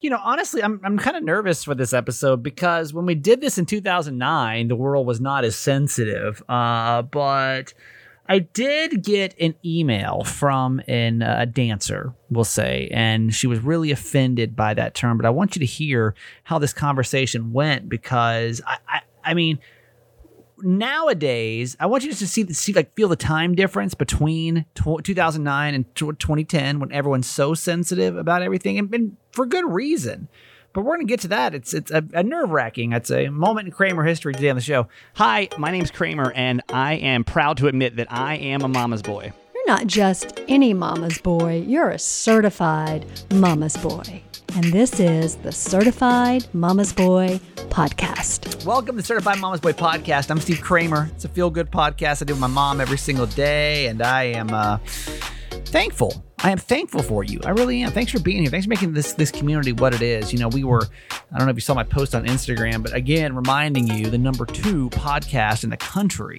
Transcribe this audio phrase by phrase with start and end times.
[0.00, 3.40] You know, honestly, I'm I'm kind of nervous for this episode because when we did
[3.40, 6.42] this in 2009, the world was not as sensitive.
[6.48, 7.74] Uh, but
[8.28, 13.58] I did get an email from an, uh, a dancer, we'll say, and she was
[13.60, 15.16] really offended by that term.
[15.16, 19.58] But I want you to hear how this conversation went because I, I, I mean,
[20.62, 25.02] nowadays, I want you just to see, see like feel the time difference between tw-
[25.02, 30.28] 2009 and t- 2010 when everyone's so sensitive about everything, and, and for good reason.
[30.72, 31.54] But we're going to get to that.
[31.54, 34.62] It's it's a, a nerve wracking, I'd say, moment in Kramer history today on the
[34.62, 34.88] show.
[35.14, 39.02] Hi, my name's Kramer, and I am proud to admit that I am a mama's
[39.02, 39.32] boy.
[39.68, 43.04] Not just any mama's boy, you're a certified
[43.34, 44.22] mama's boy.
[44.54, 48.64] And this is the Certified Mama's Boy Podcast.
[48.64, 50.30] Welcome to Certified Mama's Boy Podcast.
[50.30, 51.10] I'm Steve Kramer.
[51.14, 54.22] It's a feel good podcast I do with my mom every single day, and I
[54.22, 54.78] am uh,
[55.66, 56.24] thankful.
[56.40, 57.40] I am thankful for you.
[57.44, 57.90] I really am.
[57.90, 58.50] Thanks for being here.
[58.50, 60.32] Thanks for making this this community what it is.
[60.32, 62.94] You know, we were I don't know if you saw my post on Instagram, but
[62.94, 66.38] again, reminding you the number two podcast in the country.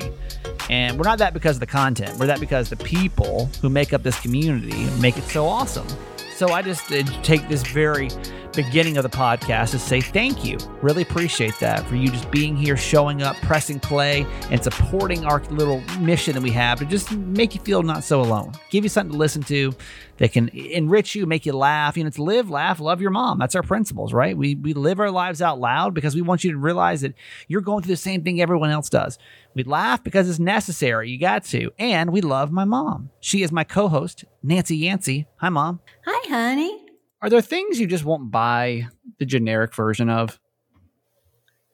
[0.69, 2.17] And we're not that because of the content.
[2.17, 5.87] We're that because the people who make up this community make it so awesome.
[6.35, 6.87] So I just
[7.23, 8.09] take this very
[8.53, 10.57] beginning of the podcast to say thank you.
[10.81, 15.41] Really appreciate that for you just being here, showing up, pressing play, and supporting our
[15.45, 18.53] little mission that we have to just make you feel not so alone.
[18.69, 19.73] Give you something to listen to
[20.17, 21.95] that can enrich you, make you laugh.
[21.95, 23.39] You know, it's live, laugh, love your mom.
[23.39, 24.37] That's our principles, right?
[24.37, 27.13] We we live our lives out loud because we want you to realize that
[27.47, 29.17] you're going through the same thing everyone else does.
[29.53, 31.09] We laugh because it's necessary.
[31.09, 31.71] You got to.
[31.79, 33.09] And we love my mom.
[33.19, 35.27] She is my co-host, Nancy Yancey.
[35.37, 35.79] Hi, mom.
[36.05, 36.88] Hi, honey.
[37.21, 38.87] Are there things you just won't buy
[39.19, 40.39] the generic version of?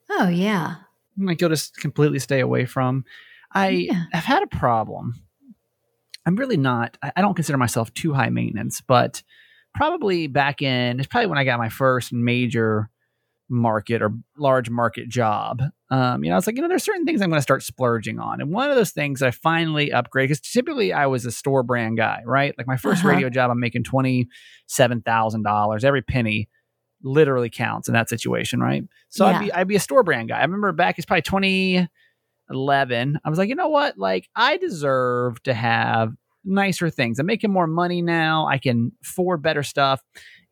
[0.09, 0.75] Oh, yeah.
[1.17, 3.05] Like you'll just completely stay away from.
[3.51, 4.03] I Yeah.
[4.11, 5.15] have had a problem.
[6.25, 6.97] I'm really not.
[7.03, 9.21] I I don't consider myself too high maintenance, but
[9.75, 12.89] probably back in it's probably when I got my first major
[13.49, 15.61] market or large market job.
[15.91, 17.61] Um, you know, I was like, you know, there's certain things I'm going to start
[17.63, 21.31] splurging on, and one of those things I finally upgrade because typically I was a
[21.31, 22.55] store brand guy, right?
[22.57, 23.07] Like my 1st Uh-huh.
[23.09, 24.27] radio job, I'm making twenty
[24.67, 25.83] seven thousand dollars.
[25.83, 26.49] Every penny
[27.03, 28.83] literally counts in that situation, right?
[29.09, 30.39] So I'd be I'd be a store brand guy.
[30.39, 31.21] I remember back it's probably
[32.49, 33.19] 2011.
[33.23, 33.97] I was like, you know what?
[33.97, 36.13] Like I deserve to have
[36.43, 37.19] nicer things.
[37.19, 38.47] I'm making more money now.
[38.47, 40.01] I can afford better stuff.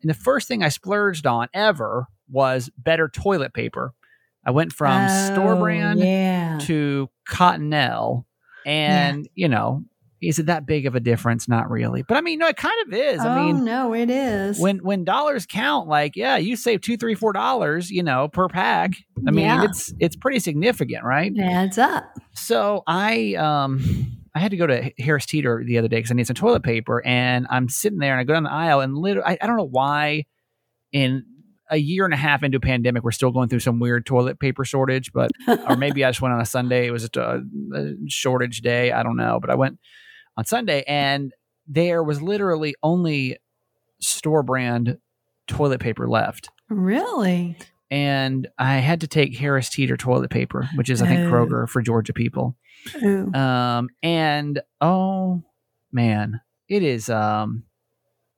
[0.02, 3.94] And the first thing I splurged on ever was better toilet paper.
[4.46, 6.60] I went from store Oh, brand yeah.
[6.64, 8.26] to Cottonelle.
[8.66, 9.84] And, you know,
[10.22, 11.48] is it that big of a difference?
[11.50, 12.02] Not really.
[12.02, 13.20] But I mean, no, it kind of is.
[13.20, 14.58] I oh, mean, no, it is.
[14.58, 18.48] when when dollars count, like yeah, you save two, three, four dollars, you know, per
[18.48, 18.92] pack.
[19.28, 19.66] I mean, Yeah.
[19.66, 21.32] it's it's pretty significant, right?
[21.36, 22.06] it adds up.
[22.34, 23.82] So I um
[24.34, 26.64] I had to go to Harris Teeter the other day because I need some toilet
[26.64, 29.46] paper, and I'm sitting there and I go down the aisle and literally I, I
[29.48, 30.24] don't know why
[30.94, 31.26] in
[31.74, 34.40] a year and a half into a pandemic we're still going through some weird toilet
[34.40, 35.32] paper shortage, but
[35.70, 36.88] or maybe I just went on a Sunday.
[36.88, 37.44] It was just a,
[37.76, 38.92] a shortage day.
[38.92, 39.80] I don't know, but I went
[40.38, 41.34] on Sunday and
[41.68, 43.38] there was literally only
[44.00, 44.98] store brand
[45.48, 46.50] toilet paper left.
[46.70, 47.58] really?
[47.92, 51.32] And I had to take Harris Teeter toilet paper, which is I think Oh.
[51.32, 52.56] Kroger for Georgia people.
[53.04, 53.32] Ooh.
[53.34, 55.44] Um, and oh
[55.92, 57.64] man, it is um,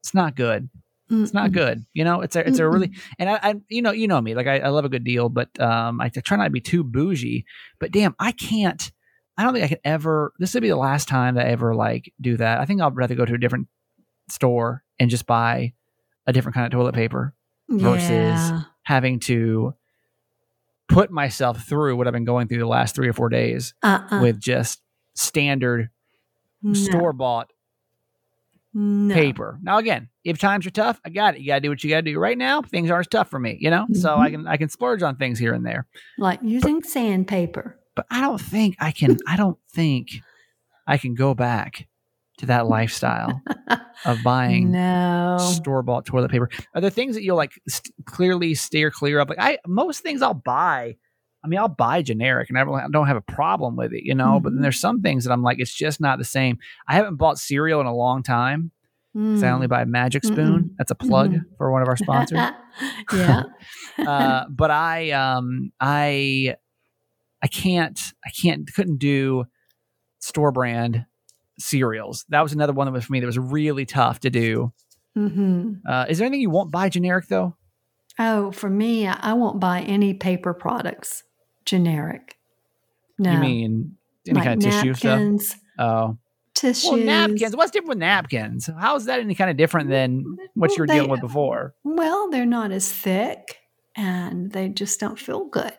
[0.01, 0.69] it's not good.
[1.09, 1.85] It's not good.
[1.93, 4.33] You know, it's a it's a really and I, I you know you know me
[4.33, 6.83] like I, I love a good deal, but um, I try not to be too
[6.83, 7.45] bougie.
[7.79, 8.91] But damn, I can't.
[9.37, 10.33] I don't think I can ever.
[10.39, 12.59] This would be the last time that I ever like do that.
[12.59, 13.67] I think I'll rather go to a different
[14.29, 15.73] store and just buy
[16.25, 17.35] a different kind of toilet paper
[17.69, 18.61] versus Yeah.
[18.83, 19.75] having to
[20.87, 24.21] put myself through what I've been going through the last three or four days Uh-uh.
[24.21, 24.81] with just
[25.15, 25.89] standard
[26.61, 26.73] No.
[26.73, 27.51] store bought
[28.77, 29.15] No.
[29.15, 29.57] paper.
[29.63, 31.41] Now again, if times are tough, I got it.
[31.41, 32.19] You gotta do what you gotta do.
[32.19, 33.87] Right now, things aren't as tough for me, you know?
[33.93, 34.31] So I Mhm.
[34.31, 35.87] can I can splurge on things here and there.
[36.17, 37.79] Like using sandpaper.
[37.95, 40.09] But I don't think I can I don't think
[40.85, 41.87] I can go back
[42.39, 43.41] to that lifestyle
[44.05, 45.37] of buying No.
[45.39, 46.49] store bought toilet paper.
[46.73, 49.29] Are there things that you'll like st- clearly steer clear of?
[49.29, 50.97] Like I most things I'll buy.
[51.45, 54.39] I mean, I'll buy generic and I don't- have a problem with it, you know.
[54.39, 54.63] But then Mhm.
[54.63, 56.57] there's some things that I'm like, it's just not the same.
[56.87, 58.71] I haven't bought cereal in a long time.
[59.17, 59.53] 'cause I Mm.
[59.53, 60.75] only buy a Magic Spoon.
[60.77, 61.45] That's a plug Mhm.
[61.57, 62.37] for one of our sponsors.
[63.13, 63.43] yeah.
[64.05, 66.55] uh, but I, um, I,
[67.41, 69.45] I can't, I can't, couldn't do
[70.19, 71.05] store brand
[71.57, 72.25] cereals.
[72.27, 74.73] That was another one that was for me that was really tough to do.
[75.15, 77.55] hmm Uh, is there anything you won't buy generic though?
[78.19, 81.23] Oh, for me, I won't buy any paper products
[81.65, 82.37] generic.
[83.17, 83.31] No.
[83.33, 83.97] You mean
[84.27, 85.03] any like kind of tissue stuff?
[85.19, 86.17] napkins, Oh,
[86.53, 86.91] tissues.
[86.91, 87.55] Well, napkins.
[87.55, 88.69] What's different with napkins?
[88.79, 90.23] How is that any kind of different than
[90.53, 91.73] what you were Well, dealing with before?
[91.83, 93.57] Well, they're not as thick
[93.95, 95.73] and they just don't feel good.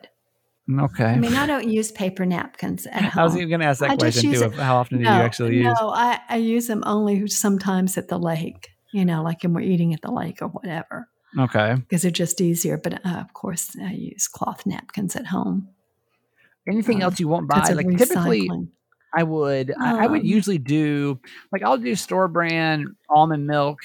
[0.79, 1.05] Okay.
[1.05, 3.37] I mean, I don't use paper napkins at I was home.
[3.41, 4.41] even going to ask that I question too.
[4.41, 5.77] it- Of how often do you actually no, use?
[5.81, 9.93] I, I use them only sometimes at the lake, you know, like when we're eating
[9.93, 11.07] at the lake or whatever,
[11.39, 11.75] Okay.
[11.75, 12.77] because they're just easier.
[12.77, 15.69] But uh, of course, I use cloth napkins at home.
[16.69, 17.67] Anything Um, else you won't buy?
[17.73, 18.49] Like typically.
[19.15, 19.73] I would.
[19.79, 21.19] I, I would Um, usually do
[21.51, 23.79] like I'll do store brand almond milk.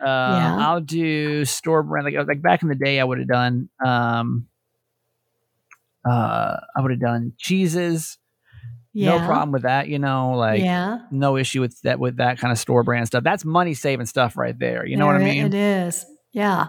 [0.00, 0.56] Uh, Yeah.
[0.66, 2.98] I'll do store brand like like back in the day.
[3.00, 3.68] I would have done.
[3.84, 4.46] Um,
[6.08, 8.16] uh, I would have done cheeses.
[8.94, 9.18] yeah.
[9.18, 9.88] No problem with that.
[9.88, 11.00] You know, like yeah.
[11.10, 13.22] no issue with that with that kind of store brand stuff.
[13.22, 14.86] That's money saving stuff right there.
[14.86, 15.46] You know what I mean?
[15.46, 16.06] It is.
[16.32, 16.68] Yeah.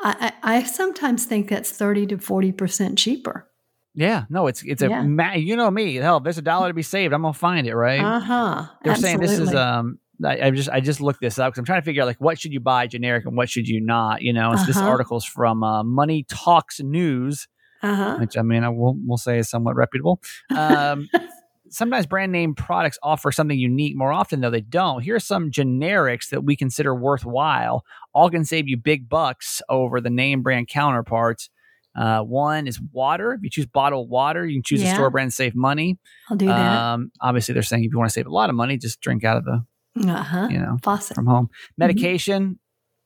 [0.00, 3.48] I, I, I sometimes think that's 30 to 40% cheaper.
[3.94, 4.24] Yeah.
[4.30, 5.02] No, it's it's a Yeah.
[5.02, 5.96] ma- you know me.
[5.96, 7.74] Hell, if there's a dollar to be saved, I'm gonna find it.
[7.74, 8.00] Right.
[8.00, 8.66] Uh huh.
[8.84, 9.98] They're saying this is um.
[10.24, 12.20] I, I just I just looked this up because I'm trying to figure out like
[12.20, 14.22] what should you buy generic and what should you not.
[14.22, 14.88] You know, it's this Uh-huh.
[14.88, 17.48] article's from uh, Money Talks News,
[17.82, 18.16] Uh huh.
[18.20, 20.20] which I mean I will will say is somewhat reputable.
[20.56, 21.08] Um,
[21.70, 23.96] sometimes brand name products offer something unique.
[23.96, 25.02] More often though, they don't.
[25.02, 27.84] Here are some generics that we consider worthwhile.
[28.14, 31.50] All can save you big bucks over the name brand counterparts.
[31.94, 33.32] Uh, one is water.
[33.34, 35.98] If you choose bottled water, you can choose a store brand save money.
[36.30, 36.82] I'll do that.
[36.82, 39.24] Um, obviously, they're saying if you want to save a lot of money, just drink
[39.24, 39.64] out of the
[40.10, 40.48] Uh huh.
[40.50, 41.14] you know Faucet.
[41.14, 41.48] from home.
[41.78, 42.58] Medication,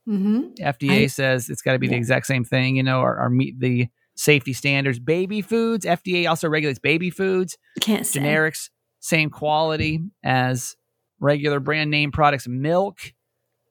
[0.08, 0.62] Mm-hmm.
[0.64, 3.28] FDA I- says it's got to be the exact same thing, you know, or, or
[3.28, 5.00] meet the safety standards.
[5.00, 7.58] Baby foods, FDA also regulates baby foods.
[7.80, 8.20] Can't say.
[8.20, 10.76] Generics, same quality as
[11.18, 12.46] regular brand name products.
[12.46, 12.98] Milk,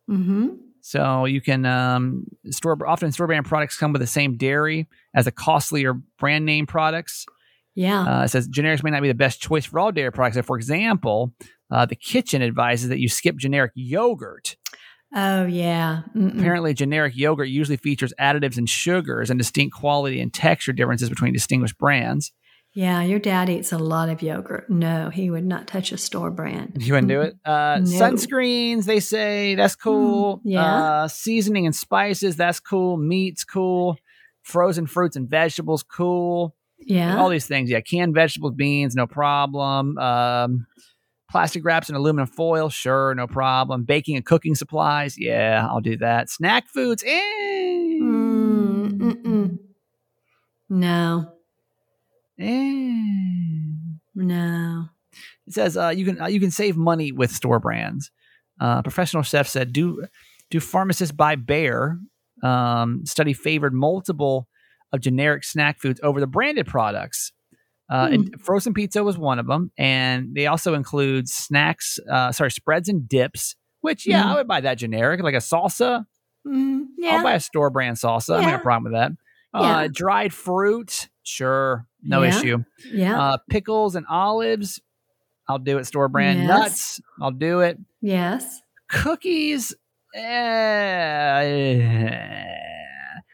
[0.10, 0.50] Mm-hmm.
[0.88, 5.26] So you can um, store often store brand products come with the same dairy as
[5.26, 7.26] the costlier brand name products.
[7.74, 8.04] Yeah.
[8.04, 10.36] Uh, it says generics may not be the best choice for all dairy products.
[10.36, 11.34] So for example,
[11.72, 14.58] uh, the kitchen advises that you skip generic yogurt.
[15.16, 16.04] oh, yeah.
[16.16, 16.38] Mm-mm.
[16.38, 21.34] Apparently, generic yogurt usually features additives and sugars and distinct quality and texture differences between
[21.34, 22.32] distinguished brands.
[22.76, 23.02] Yeah.
[23.04, 24.70] Your dad eats a lot of yogurt.
[24.70, 26.78] No, he would not touch a store brand.
[26.80, 27.36] You wouldn't do it?
[27.46, 27.90] Uh, No.
[27.90, 30.38] Sunscreens, they say that's cool.
[30.38, 30.84] Mm, yeah.
[30.84, 32.98] Uh, seasoning and spices, that's cool.
[32.98, 33.98] Meat's cool.
[34.44, 36.56] Frozen fruits and vegetables, cool.
[36.78, 37.18] Yeah.
[37.18, 37.70] All these things.
[37.72, 37.80] Yeah.
[37.80, 39.98] Canned vegetables, beans, no problem.
[39.98, 40.68] Um,
[41.32, 43.86] plastic wraps and aluminum foil, sure, no problem.
[43.86, 46.30] Baking and cooking supplies, yeah, I'll do that.
[46.30, 48.00] Snack foods, eh.
[48.02, 49.58] Mm.
[50.70, 51.32] No.
[52.40, 52.92] Eh.
[54.16, 54.90] No.
[55.48, 58.12] It says uh, you can uh, you can save money with store brands.
[58.60, 60.06] Uh, professional chef said, "Do
[60.50, 61.98] do pharmacists buy Bayer
[62.44, 64.48] um, study favored multiple
[64.92, 67.32] of generic snack foods over the branded products?
[67.90, 72.50] Uh, and frozen pizza was one of them, and they also include snacks, uh, sorry,
[72.52, 73.56] spreads and dips.
[73.82, 74.26] Which yeah, Mhm.
[74.26, 76.06] I would buy that generic, like a salsa.
[76.48, 77.18] Mm, yeah.
[77.18, 78.34] I'll buy a store brand salsa.
[78.34, 79.12] I don't have a problem with that.
[79.54, 79.88] Uh, Yeah.
[79.94, 82.30] Dried fruit, sure, no Yeah.
[82.30, 82.64] issue.
[82.94, 83.20] yeah.
[83.22, 84.80] Uh, pickles and olives,
[85.50, 85.86] I'll do it.
[85.86, 86.48] Store brand Yes.
[86.48, 87.78] nuts, I'll do it.
[88.02, 88.62] yes.
[88.90, 89.74] Cookies,
[91.46, 92.46] eh,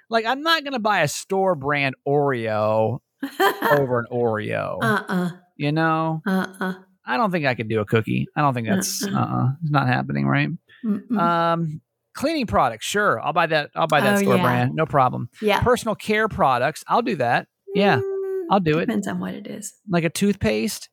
[0.10, 3.00] like I'm not gonna buy a store brand Oreo
[3.72, 4.78] over an Oreo.
[4.82, 5.30] uh-uh.
[5.58, 6.74] you know, Uh-uh.
[7.06, 8.28] I don't think I could do a cookie.
[8.36, 9.20] I don't think that's uh Uh-uh.
[9.46, 10.50] uh it's not happening, right?
[10.86, 11.18] Mm-mm.
[11.20, 11.82] Um,
[12.16, 13.72] cleaning products, sure, I'll buy that.
[13.76, 14.42] I'll buy that Oh, store yeah.
[14.44, 15.30] brand, no problem.
[15.42, 15.62] yeah.
[15.62, 17.48] Personal care products, I'll do that.
[17.74, 18.86] Yeah, Mm, I'll do it.
[18.88, 19.74] Depends on what it is.
[19.90, 20.90] Like a toothpaste.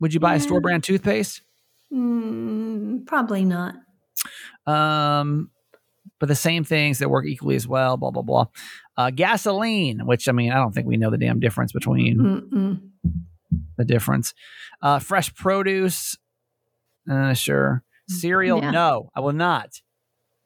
[0.00, 1.42] Would you buy a store brand toothpaste?
[1.92, 3.74] Mm, probably not.
[4.66, 5.50] Um,
[6.18, 7.96] but the same things that work equally as well.
[7.96, 8.46] Blah blah blah.
[8.96, 12.80] Uh, gasoline, which I mean, I don't think we know the damn difference between Mm-mm.
[13.76, 14.32] the difference.
[14.80, 16.16] Uh, fresh produce,
[17.10, 17.82] uh, sure.
[18.08, 18.70] Cereal, Yeah.
[18.70, 19.80] no, I will not.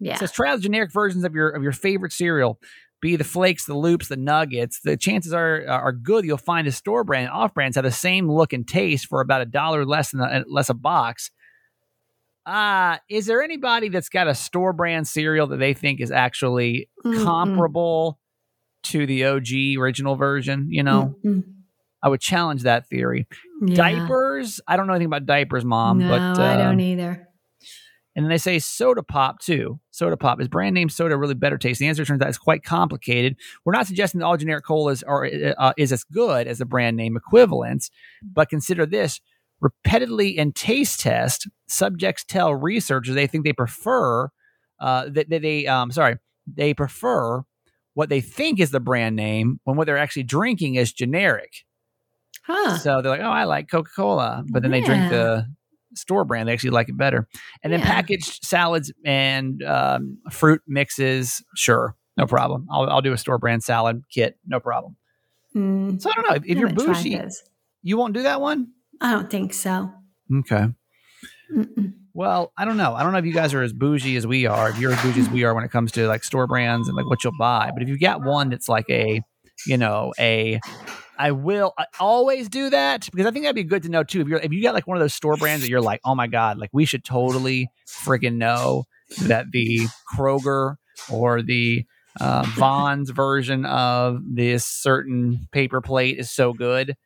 [0.00, 0.14] Yeah.
[0.14, 2.58] It says try out generic versions of your of your favorite cereal.
[3.00, 4.80] Be the flakes, the loops, the nuggets.
[4.80, 6.24] The chances are are good.
[6.24, 9.40] You'll find the store brand, off brands have the same look and taste for about
[9.40, 11.30] a dollar less than a, less a box.
[12.44, 16.88] Uh, is there anybody that's got a store brand cereal that they think is actually
[17.04, 17.22] Mm-mm.
[17.22, 18.18] comparable
[18.84, 20.68] to the OG original version?
[20.70, 21.44] You know, Mm-mm.
[22.02, 23.26] I would challenge that theory.
[23.60, 23.76] Yeah.
[23.76, 27.28] Diapers, I don't know anything about diapers, mom, no, but I uh, don't either.
[28.18, 29.78] And then they say soda pop too.
[29.92, 31.78] Soda pop is brand name soda really better taste?
[31.78, 33.36] The answer turns out it's quite complicated.
[33.64, 36.96] We're not suggesting that all generic colas are uh, is as good as the brand
[36.96, 39.20] name equivalents, but consider this:
[39.60, 44.30] repeatedly in taste test, subjects tell researchers they think they prefer
[44.80, 46.16] uh, that, that they um sorry
[46.52, 47.44] they prefer
[47.94, 51.52] what they think is the brand name when what they're actually drinking is generic.
[52.42, 52.78] Huh.
[52.78, 55.46] So they're like, oh, I like Coca Cola, but then they drink the
[55.98, 56.48] store brand.
[56.48, 57.28] They actually like it better.
[57.62, 57.86] And then Yeah.
[57.86, 62.66] packaged salads and um, fruit mixes, sure, no problem.
[62.70, 64.96] I'll, I'll do a store brand salad kit, no problem.
[65.56, 67.20] Mm, So I don't know if, if you're bougie,
[67.82, 68.68] you won't do that one.
[69.00, 69.90] I don't think so.
[70.40, 70.66] Okay.
[71.54, 71.92] Mm-mm.
[72.14, 72.94] Well, I don't know.
[72.94, 74.70] I don't know if you guys are as bougie as we are.
[74.70, 76.96] If you're as bougie as we are when it comes to like store brands and
[76.96, 77.70] like what you'll buy.
[77.72, 79.22] But if you've got one that's like a,
[79.66, 80.58] you know, a,
[81.18, 84.20] I will I always do that because I think that'd be good to know too.
[84.20, 86.14] If you're if you got like one of those store brands that you're like, oh
[86.14, 88.84] my god, like we should totally freaking know
[89.22, 90.76] that the Kroger
[91.10, 91.84] or the
[92.20, 96.96] uh, Vons version of this certain paper plate is so good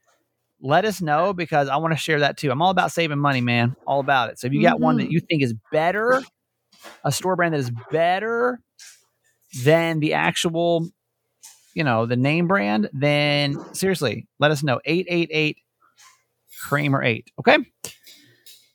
[0.63, 2.51] let us know because I want to share that too.
[2.51, 3.75] I'm all about saving money, man.
[3.85, 4.39] All about it.
[4.39, 6.23] So if you got one that you think is better,
[7.05, 8.61] a store brand that is better
[9.65, 10.89] than the actual,
[11.75, 14.81] you know, the name brand, then seriously, let us know.
[14.85, 15.59] 888
[16.63, 17.31] Kramer 8.
[17.41, 17.59] Okay.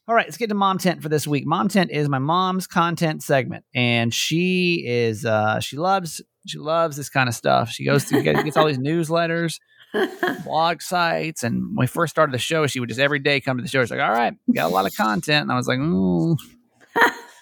[0.08, 1.46] All right, let's get to Mom Tent for this week.
[1.46, 6.96] Mom Tent is my mom's content segment, and she is uh she loves she loves
[6.96, 7.70] this kind of stuff.
[7.70, 9.60] She goes through gets all these newsletters
[10.44, 11.44] blog sites.
[11.44, 13.70] And when we first started the show, she would just every day come to the
[13.70, 13.84] show.
[13.84, 15.44] She's like, all right, got a lot of content.
[15.44, 16.38] And I was like, mm,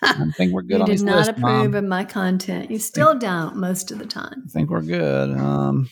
[0.01, 1.75] I think we're good you on did not approve Mom.
[1.75, 2.71] of my content.
[2.71, 4.43] You still don't most of the time.
[4.45, 5.31] I think we're good.
[5.37, 5.89] Um,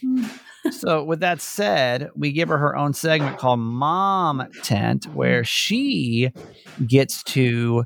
[0.71, 6.31] so with that said, we give her her own segment called Mom Tent, where she
[6.85, 7.85] gets to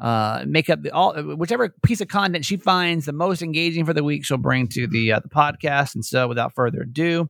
[0.00, 3.92] uh, make up the all whichever piece of content she finds the most engaging for
[3.92, 4.24] the week.
[4.24, 5.94] She'll bring to the uh, the podcast.
[5.94, 7.28] And so, without further ado,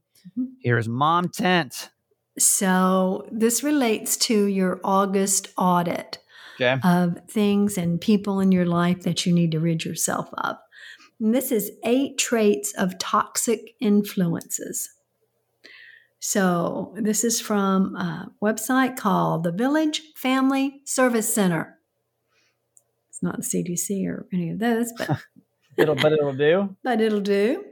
[0.63, 1.91] here's Mom Tent.
[2.39, 6.19] So this relates to your August audit
[6.61, 6.79] Okay.
[6.83, 10.57] of things and people in your life that you need to rid yourself of.
[11.21, 14.91] And this is eight traits of toxic influences.
[16.21, 21.79] So this is from a website called the Village Family Service Center.
[23.09, 25.21] It's not the CDC or any of those, but
[25.79, 26.77] It'll, but it'll do.
[26.83, 27.65] but it'll do.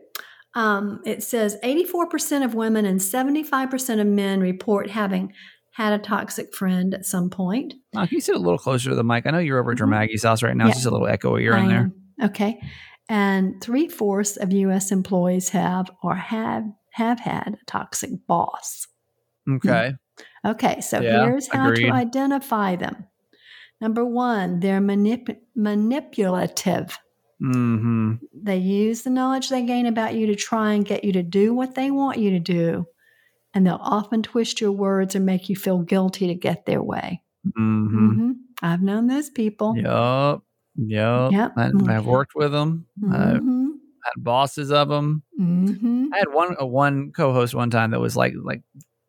[0.54, 5.32] Um, it says 84% of women and 75% of men report having
[5.76, 7.74] had a toxic friend at some point.
[7.94, 9.26] Uh, can you sit a little closer to the mic?
[9.26, 9.80] I know you're over at Mhm.
[9.80, 10.68] Dramagi's house right now.
[10.68, 11.42] It's just a little echoey.
[11.42, 11.92] You're in there.
[12.22, 12.60] Okay.
[13.10, 14.90] And three fourths of U.S.
[14.90, 16.64] employees have or have
[16.94, 18.86] have had a toxic boss.
[19.48, 19.92] Okay.
[20.46, 21.88] Okay, so Yeah, here's how agreed.
[21.88, 23.04] to identify them.
[23.82, 26.98] Number one, they're manip- manipulative.
[27.42, 28.14] Mm-hmm.
[28.32, 31.52] They use the knowledge they gain about you to try and get you to do
[31.52, 32.86] what they want you to do.
[33.56, 37.22] And they'll often twist your words and make you feel guilty to get their way.
[37.58, 38.12] Mm-hmm.
[38.14, 39.74] hmm I've known those people.
[39.76, 40.40] Yep.
[40.76, 41.32] Yep.
[41.32, 41.52] Yep.
[41.56, 41.94] I, Okay.
[41.94, 42.84] I've worked with them.
[43.10, 43.70] I've hmm
[44.04, 45.22] had bosses of them.
[45.38, 48.60] hmm I had one a one co-host one time that was like like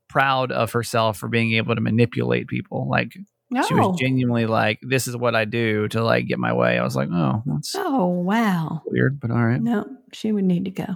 [0.08, 2.88] proud of herself for being able to manipulate people.
[2.90, 3.90] Like she Oh.
[3.90, 6.96] was genuinely like, "This is what I do to like get my way." I was
[6.96, 8.82] like, "Oh, that's oh, wow.
[8.86, 9.62] weird," but all right.
[9.62, 10.96] No, she would need to go.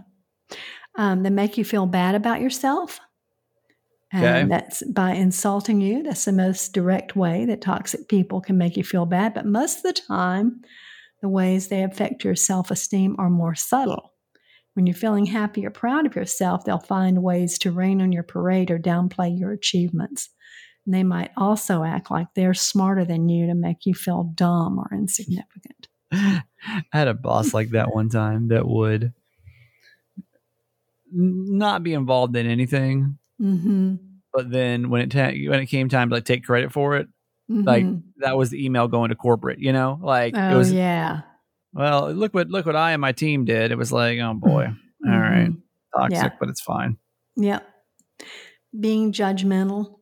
[0.96, 3.00] Um, they make you feel bad about yourself.
[4.20, 4.52] And Okay.
[4.52, 6.04] that's by insulting you.
[6.04, 9.34] That's the most direct way that toxic people can make you feel bad.
[9.34, 10.62] But most of the time,
[11.22, 14.14] the ways they affect your self esteem are more subtle.
[14.74, 18.24] When you're feeling happy or proud of yourself, they'll find ways to rain on your
[18.24, 20.30] parade or downplay your achievements.
[20.86, 24.80] And they might also act like they're smarter than you to make you feel dumb
[24.80, 25.90] or insignificant.
[26.12, 26.44] I
[26.92, 29.14] had a boss like that one time that would
[31.12, 33.96] not be involved in anything, Mm-hmm.
[34.34, 37.08] but then when it ta- when it came time to like take credit for it,
[37.50, 38.04] Like, Mhm.
[38.20, 39.60] that was the email going to corporate.
[39.60, 40.72] You know, like oh it was.
[40.72, 41.22] yeah,
[41.74, 43.72] Well, look what look what I and my team did.
[43.72, 44.68] It was like, oh boy,
[45.06, 45.62] all right, Mhm.
[45.98, 46.38] toxic, Yeah.
[46.40, 46.98] but it's fine.
[47.36, 47.68] Yep.
[48.80, 50.00] Being judgmental.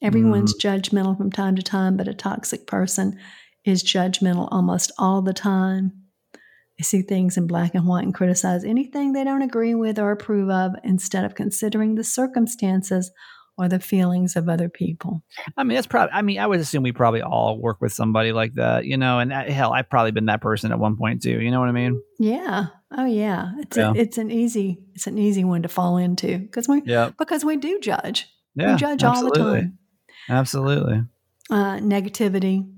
[0.00, 0.60] Everyone's Mm.
[0.60, 3.18] judgmental from time to time, but a toxic person
[3.64, 5.97] is judgmental almost all the time.
[6.78, 10.12] They see things in black and white and criticize anything they don't agree with or
[10.12, 13.10] approve of instead of considering the circumstances
[13.56, 15.20] or the feelings of other people.
[15.56, 16.12] I mean, that's probably.
[16.12, 19.18] I mean, I would assume we probably all work with somebody like that, you know.
[19.18, 21.40] And that, hell, I've probably been that person at one point too.
[21.40, 22.00] You know what I mean?
[22.20, 22.66] Yeah.
[22.96, 23.50] Oh yeah.
[23.58, 23.90] It's Yeah.
[23.90, 27.10] A, it's an easy it's an easy one to fall into because we Yeah.
[27.18, 28.28] because we do judge.
[28.54, 28.72] Yeah.
[28.74, 29.60] we judge all the absolutely.
[29.62, 29.78] time.
[30.28, 31.02] Absolutely.
[31.50, 32.70] uh, negativity.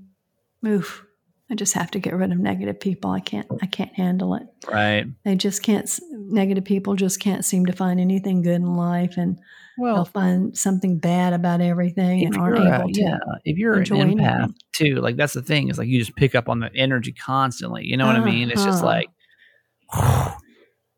[0.65, 1.05] Oof,
[1.51, 3.11] I just have to get rid of negative people.
[3.11, 3.45] I can't.
[3.61, 4.43] I can't handle it.
[4.71, 5.05] Right.
[5.25, 5.87] They just can't.
[6.11, 9.35] Negative people just can't seem to find anything good in life, and
[9.77, 13.01] they'll Well, find something bad about everything, and aren't you're, a- able to.
[13.01, 14.55] yeah, if you're an enjoy empath anything.
[14.73, 17.83] too, like that's the thing is like you just pick up on the energy constantly.
[17.85, 18.49] You know what I mean?
[18.49, 18.87] It's just Uh-huh.
[18.87, 19.07] like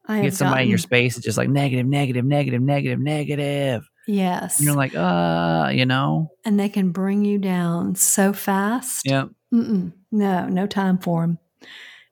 [0.05, 1.17] I have get somebody in your space.
[1.17, 3.89] It's just like negative, negative, negative, negative, negative.
[4.05, 4.59] Yes.
[4.59, 9.03] And you're like, uh, you know, and they can bring you down so fast.
[9.05, 9.93] yeah, Mm-mm.
[10.11, 11.37] No, no time for them.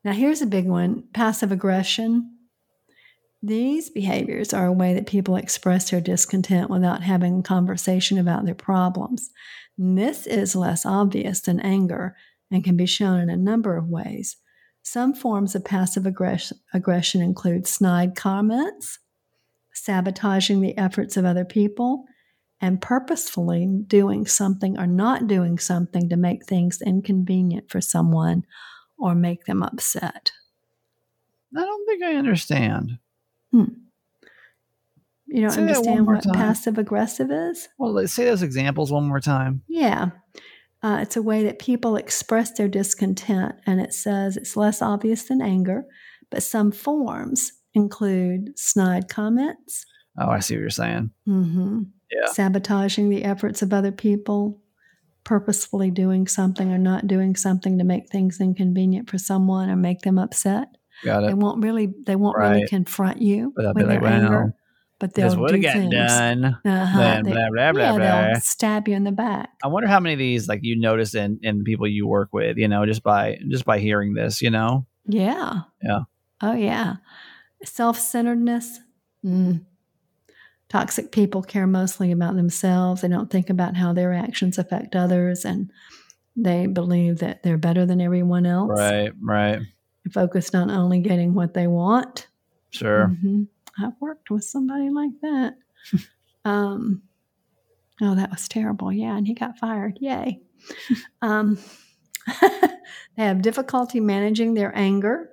[0.03, 2.38] Now, here's a big one passive aggression.
[3.43, 8.45] These behaviors are a way that people express their discontent without having a conversation about
[8.45, 9.31] their problems.
[9.77, 12.15] This is less obvious than anger
[12.51, 14.38] and can be shown in a number of ways.
[14.83, 19.00] Some forms of passive aggress- aggression include snide comments,
[19.74, 22.05] sabotaging the efforts of other people,
[22.62, 28.44] and purposefully doing something or not doing something to make things inconvenient for someone
[28.98, 30.32] or make them upset.
[31.58, 33.00] I don't think I understand.
[33.51, 36.34] You don't Say understand what time.
[36.34, 37.68] passive aggressive is?
[37.77, 39.63] Well, let's say those examples one more time.
[39.68, 40.10] Yeah.
[40.84, 45.24] Uh, it's a way that people express their discontent, and it says it's less obvious
[45.24, 45.86] than anger,
[46.30, 49.86] but some forms include snide comments,
[50.20, 51.12] Oh, I see what you're saying.
[51.25, 52.32] hmm Yeah.
[52.32, 54.62] sabotaging the efforts of other people,
[55.24, 60.01] purposefully doing something or not doing something to make things inconvenient for someone or make
[60.01, 60.68] them upset.
[61.03, 64.53] Got They won't really they won't really confront you But they'll be like, anger,
[65.00, 65.91] but they'll do things.
[65.91, 66.46] done.
[66.46, 67.22] Uh-huh.
[67.24, 67.98] Blah blah blah yeah, blah.
[67.98, 69.50] they'll stab you in the back.
[69.63, 72.30] I wonder how many of these like you notice in in the people you work
[72.34, 72.58] with.
[72.58, 74.41] You know, just by just by hearing this.
[74.41, 74.86] You know.
[75.08, 75.62] Yeah.
[75.82, 76.01] Yeah.
[76.41, 76.96] Oh yeah.
[77.63, 78.80] Self centeredness.
[79.25, 79.65] Mm.
[80.72, 83.01] Toxic people care mostly about themselves.
[83.01, 85.70] They don't think about how their actions affect others, and
[86.38, 88.80] they believe that they're better than everyone else.
[88.80, 89.12] Right.
[89.22, 89.60] Right.
[89.60, 92.30] They're focused on only getting what they want.
[92.70, 93.10] Sure.
[93.10, 93.48] Mhm.
[93.80, 95.58] I've worked with somebody like that.
[96.46, 97.01] um,
[98.01, 98.94] oh, that was terrible.
[98.94, 99.98] Yeah, and he got fired.
[100.00, 100.40] Yay.
[101.22, 101.58] um,
[102.42, 105.31] they have difficulty managing their anger.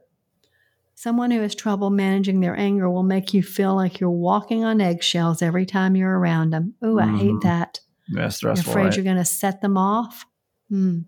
[1.01, 4.81] Someone who has trouble managing their anger will make you feel like you're walking on
[4.81, 6.75] eggshells every time you're around them.
[6.83, 7.43] Oh, I hate Mhm.
[7.43, 7.79] that.
[8.09, 8.73] Yeah, You're stressful.
[8.73, 8.97] afraid Right?
[8.97, 10.27] you're going to set them off.
[10.69, 11.03] Hmm.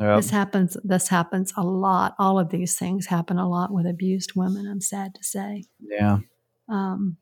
[0.00, 0.16] Yep.
[0.16, 0.76] This happens.
[0.82, 2.16] This happens a lot.
[2.18, 4.66] All of these things happen a lot with abused women.
[4.66, 5.62] I'm sad to say.
[5.80, 6.18] Yeah.
[6.68, 7.18] Um,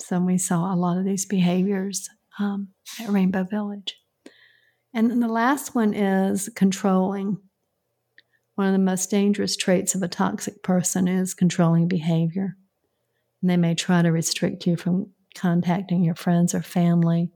[0.00, 2.08] so we saw a lot of these behaviors
[2.40, 3.94] um, at Rainbow Village.
[4.92, 7.38] And then the last one is controlling.
[8.60, 12.58] One of the most dangerous traits of a toxic person is controlling behavior.
[13.40, 17.30] And they may try to restrict you from contacting your friends or family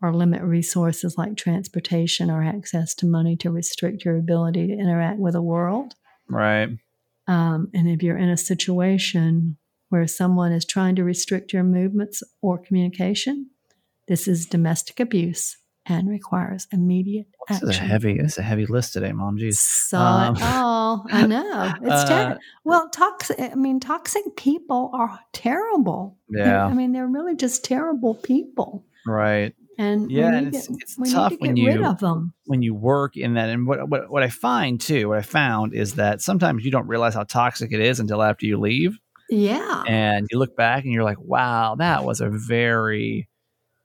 [0.00, 5.18] or limit resources like transportation or access to money to restrict your ability to interact
[5.18, 5.96] with the world.
[6.30, 6.70] Right.
[7.28, 9.58] Um, and if you're in a situation
[9.90, 13.50] where someone is trying to restrict your movements or communication,
[14.08, 18.16] this is domestic abuse and requires immediate This is a heavy.
[18.18, 19.36] This is a heavy list today, Mom.
[19.36, 19.54] Jeez.
[19.54, 21.06] Saw Um, it all.
[21.10, 21.72] I know.
[21.82, 22.40] It's uh, terrible.
[22.64, 23.38] Well, toxic.
[23.40, 26.16] I mean, toxic people are terrible.
[26.28, 26.64] Yeah.
[26.66, 29.54] I mean, they're really just terrible people, Right.
[29.78, 32.32] and Yeah, and it's- to, it's tough to when get rid you- of them.
[32.46, 35.74] when you work in that and what, what what I find too, what I found
[35.74, 38.98] is that sometimes you don't realize how toxic it is until after you leave.
[39.30, 39.82] Yeah.
[39.86, 43.26] And you look back and you're like, wow, that was a very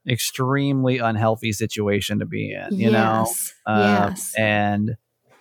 [0.08, 3.26] extremely unhealthy situation to be in, you know?
[3.28, 3.54] yes.
[3.66, 4.34] Uh, yes.
[4.38, 4.96] And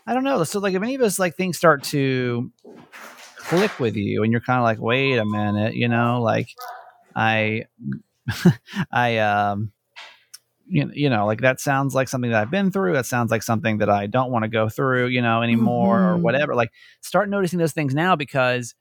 [0.06, 0.42] I don't know.
[0.44, 2.50] So like if any of us like things start to
[3.36, 6.48] click with you and you're kind of like, wait a minute, you know, like
[7.14, 7.64] I
[8.92, 9.72] I um
[10.70, 12.92] you know, you know, like that sounds like something that I've been through.
[12.92, 16.18] That sounds like something that I don't want to go through, you know, anymore or
[16.18, 16.22] Mhm.
[16.22, 16.54] whatever.
[16.54, 18.74] Like start noticing those things now because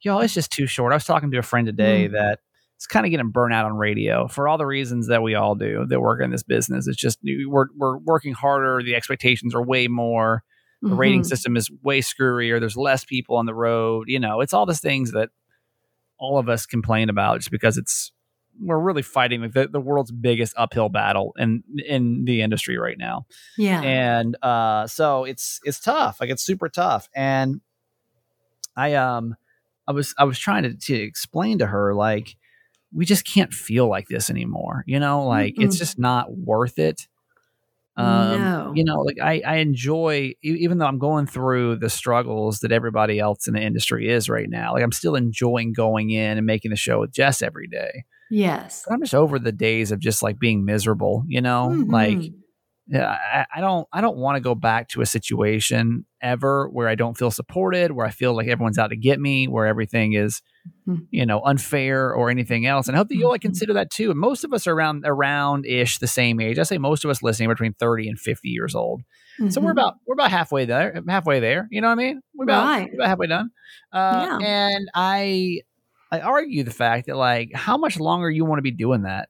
[0.00, 0.92] y'all, it's just too short.
[0.92, 2.12] I was talking to a friend today Mm.
[2.12, 2.40] that
[2.80, 5.54] it's kind of getting burnt out on radio for all the reasons that we all
[5.54, 6.86] do that work in this business.
[6.88, 8.82] It's just we're we're working harder.
[8.82, 10.42] The expectations are way more.
[10.80, 11.26] The rating Mhm.
[11.26, 12.58] system is way screwier.
[12.58, 14.08] There's less people on the road.
[14.08, 15.28] You know, it's all these things that
[16.18, 18.12] all of us complain about just because it's
[18.58, 22.96] we're really fighting like the, the world's biggest uphill battle in in the industry right
[22.98, 23.26] now
[23.58, 23.82] Yeah.
[23.82, 27.60] and uh so it's it's tough like it's super tough and
[28.76, 29.34] i um
[29.86, 32.36] i was i was trying to, to explain to her like
[32.94, 35.78] we just can't feel like this anymore you know like it's Mm-mm.
[35.78, 37.06] just not worth it
[37.96, 38.72] um No.
[38.74, 43.18] you know like i i enjoy even though i'm going through the struggles that everybody
[43.18, 46.70] else in the industry is right now like i'm still enjoying going in and making
[46.70, 48.84] the show with jess every day yes.
[48.86, 52.34] but i'm just over the days of just like being miserable you know like Mhm.
[52.86, 56.88] yeah, I, I don't I don't want to go back to a situation ever where
[56.88, 60.12] I don't feel supported, where I feel like everyone's out to get me, where everything
[60.12, 60.42] is,
[60.88, 61.06] Mhm.
[61.10, 62.86] you know, unfair or anything else.
[62.88, 63.44] And I hope that you'll like Mhm.
[63.44, 64.10] consider that too.
[64.10, 66.58] And most of us are around around ish the same age.
[66.58, 69.02] I say most of us listening are between 30 and 50 years old.
[69.48, 69.72] So we're Mhm.
[69.72, 71.66] about we're about halfway there, halfway there.
[71.70, 72.20] You know what I mean?
[72.34, 72.88] We're about, Right.
[72.90, 73.50] we're about halfway done.
[73.90, 74.46] Uh, Yeah.
[74.46, 75.60] And I
[76.12, 79.29] I argue the fact that like how much longer you want to be doing that.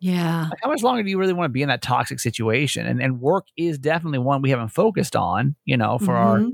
[0.00, 0.42] Yeah.
[0.50, 2.86] Like, how much longer do you really want to be in that toxic situation?
[2.86, 6.52] And and work is definitely one we haven't focused on, you know, for our Mhm.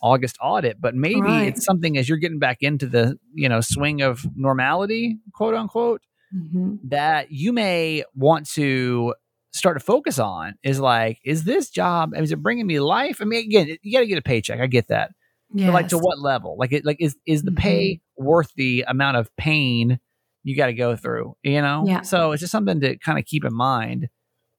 [0.00, 1.48] August audit, but maybe Right.
[1.48, 6.02] it's something as you're getting back into the, you know, swing of normality, quote unquote,
[6.34, 6.78] Mhm.
[6.84, 9.14] that you may want to
[9.52, 13.18] start to focus on is like, is this job, is it bringing me life?
[13.20, 14.60] I mean, again, you got to get a paycheck.
[14.60, 15.12] I get that.
[15.54, 15.66] Yes.
[15.68, 16.56] But like to what level?
[16.58, 20.00] Like it, like is, is the pay worth the amount of pain
[20.44, 21.84] you got to go through, you know?
[21.86, 22.02] Yeah.
[22.02, 24.08] So it's just something to kind of keep in mind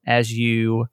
[0.06, 0.86] as you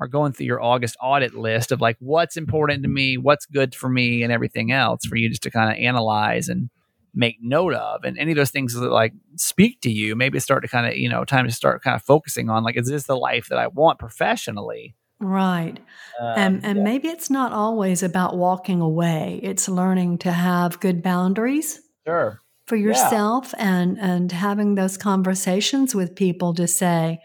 [0.00, 3.74] are going through your August audit list of like what's important to me, what's good
[3.74, 6.70] for me, and everything else for you just to kind of analyze and
[7.12, 8.04] make note of.
[8.04, 10.96] And any of those things that like speak to you, maybe start to kind of,
[10.96, 13.58] you know, time to start kind of focusing on like, is this the life that
[13.58, 14.94] I want professionally?
[15.20, 15.80] Right.
[16.20, 19.40] Um, and and maybe it's not always about walking away.
[19.42, 22.40] It's learning to have good boundaries sure.
[22.68, 27.20] For yourself and and having those conversations with people to say,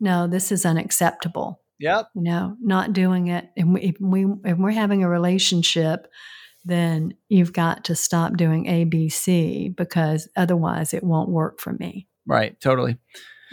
[0.00, 1.60] no, this is unacceptable.
[1.78, 2.08] Yep.
[2.14, 3.50] You know, not doing it.
[3.56, 6.08] And we, if we if we're having a relationship,
[6.64, 11.72] then you've got to stop doing A, B, C because otherwise it won't work for
[11.74, 12.08] me.
[12.26, 12.58] Right.
[12.60, 12.98] Totally.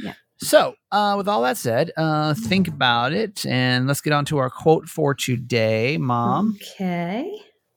[0.02, 0.14] Yeah.
[0.38, 4.38] So, uh, with all that said, uh, think about it and let's get on to
[4.38, 6.58] our quote for today, Mom.
[6.62, 7.32] Okay.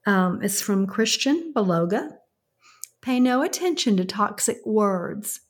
[0.06, 2.10] Um, it's from Christian Baloga.
[3.02, 5.40] Pay no attention to toxic words.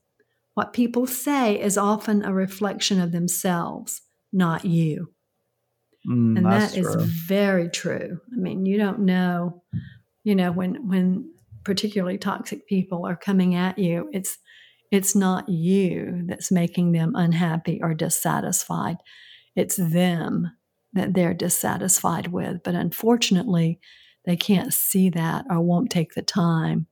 [0.54, 5.12] What people say is often a reflection of themselves, not you.
[6.06, 7.04] Mm, And that is true.
[7.26, 8.20] very true.
[8.32, 9.62] I mean, you don't know,
[10.24, 11.32] you know, when when
[11.64, 14.38] particularly toxic people are coming at you, it's
[14.90, 18.96] it's not you that's making them unhappy or dissatisfied.
[19.54, 20.50] It's them
[20.94, 22.62] that they're dissatisfied with.
[22.62, 23.80] But unfortunately,
[24.24, 26.86] they can't see that or won't take the time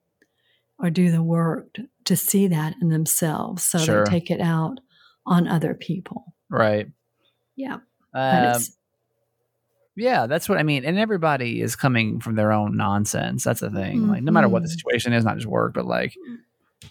[0.79, 3.63] or do the work to, to see that in themselves.
[3.65, 4.05] So Sure.
[4.05, 4.79] they take it out
[5.25, 6.35] on other people.
[6.51, 6.89] right.
[7.57, 7.79] Yeah.
[8.15, 8.61] Um,
[9.97, 10.85] yeah, that's what I mean.
[10.85, 13.45] And everybody is coming from their own nonsense.
[13.45, 14.09] That's the thing.
[14.09, 14.73] Like, no matter what the Mhm.
[14.73, 16.15] situation is, not just work, but like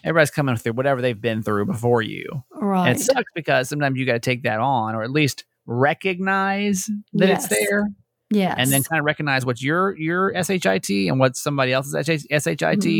[0.02, 2.42] everybody's coming through whatever they've been through before you.
[2.52, 2.88] right.
[2.90, 6.90] And it sucks because sometimes you got to take that on or at least recognize
[7.14, 7.44] that Yes.
[7.50, 7.84] it's there
[8.30, 8.56] yes.
[8.58, 12.28] and then kind of recognize what's your your SHIT and what somebody else's SHIT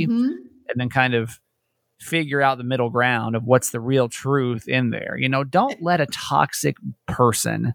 [0.09, 0.31] Mhm.
[0.69, 1.41] And then kind of
[2.01, 5.17] figure out the middle ground of what's the real truth in there.
[5.19, 6.77] You know, don't let a toxic
[7.07, 7.75] person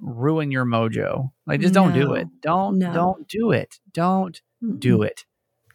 [0.00, 1.30] ruin your mojo.
[1.46, 2.26] Like just don't do it.
[2.42, 2.92] Don't No.
[2.92, 3.78] don't do it.
[3.92, 4.40] Don't
[4.78, 5.24] do it.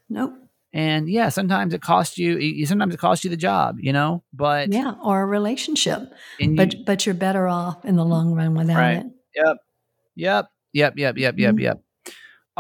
[0.09, 0.33] Nope.
[0.73, 4.23] And yeah, sometimes it costs you you- sometimes it costs you the job, you know?
[4.33, 6.01] But Yeah, or a relationship.
[6.39, 8.97] you, But but you're better off in the long run without Right.
[8.97, 9.05] it.
[9.35, 9.57] Yep.
[10.15, 10.49] Yep.
[10.73, 10.97] Yep.
[10.97, 11.17] Yep.
[11.17, 11.37] Yep.
[11.39, 11.55] Yep.
[11.55, 11.61] Mhm.
[11.61, 11.81] Yep.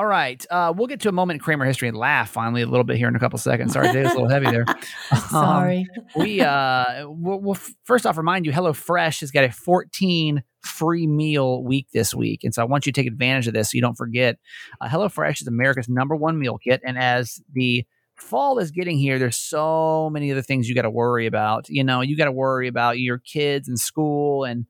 [0.01, 0.43] All right.
[0.49, 2.97] Uh, we'll get to a moment in Kramer history and laugh finally a little bit
[2.97, 3.73] here in a couple seconds.
[3.73, 4.65] Sorry, was a little heavy there.
[5.11, 5.87] Um, Sorry.
[6.15, 11.05] we uh we'll, we'll f- first off remind you HelloFresh has got a 14 free
[11.05, 13.75] meal week this week, and so I want you to take advantage of this so
[13.75, 14.37] you don't forget.
[14.79, 17.85] Uh, HelloFresh is America's number one meal kit, and as the
[18.15, 21.69] fall is getting here, there's so many other things you got to worry about.
[21.69, 24.65] You know, you got to worry about your kids and school and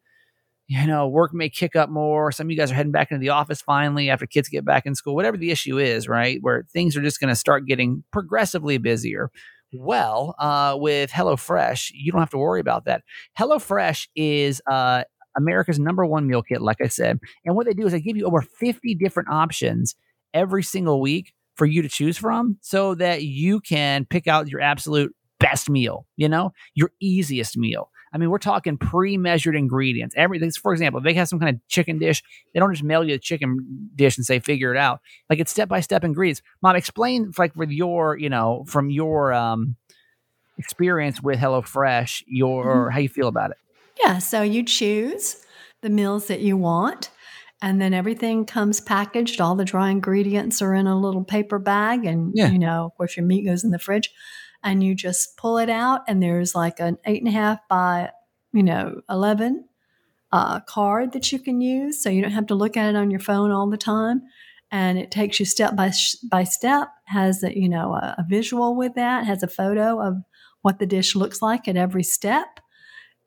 [0.71, 2.31] you know, work may kick up more.
[2.31, 4.85] Some of you guys are heading back into the office finally after kids get back
[4.85, 6.37] in school, whatever the issue is, right?
[6.39, 9.31] Where things are just going to start getting progressively busier.
[9.73, 13.03] Well, uh, with HelloFresh, you don't have to worry about that.
[13.37, 15.03] HelloFresh is uh,
[15.35, 17.19] America's number one meal kit, like I said.
[17.43, 19.95] And what they do is they give you over 50 different options
[20.33, 24.61] every single week for you to choose from so that you can pick out your
[24.61, 27.89] absolute best meal, you know, your easiest meal.
[28.13, 30.13] I mean, we're talking pre-measured ingredients.
[30.17, 30.51] Everything.
[30.51, 32.21] For example, if they have some kind of chicken dish,
[32.53, 34.99] they don't just mail you a chicken dish and say figure it out.
[35.29, 36.41] Like it's step by step ingredients.
[36.61, 39.75] Mom, explain like with your, you know, from your um
[40.57, 43.57] experience with HelloFresh, your how you feel about it.
[44.03, 45.37] Yeah, so you choose
[45.81, 47.09] the meals that you want,
[47.61, 49.41] and then everything comes packaged.
[49.41, 52.49] All the dry ingredients are in a little paper bag, and Yeah.
[52.49, 54.09] you know, of course, your meat goes in the fridge,
[54.63, 58.11] and you just pull it out, and there's like an eight and a half by,
[58.53, 59.65] you know, eleven
[60.31, 63.11] uh, card that you can use, so you don't have to look at it on
[63.11, 64.21] your phone all the time.
[64.71, 66.87] And it takes you step by sh- by step.
[67.05, 69.25] Has a, you know a, a visual with that.
[69.25, 70.15] Has a photo of
[70.61, 72.59] what the dish looks like at every step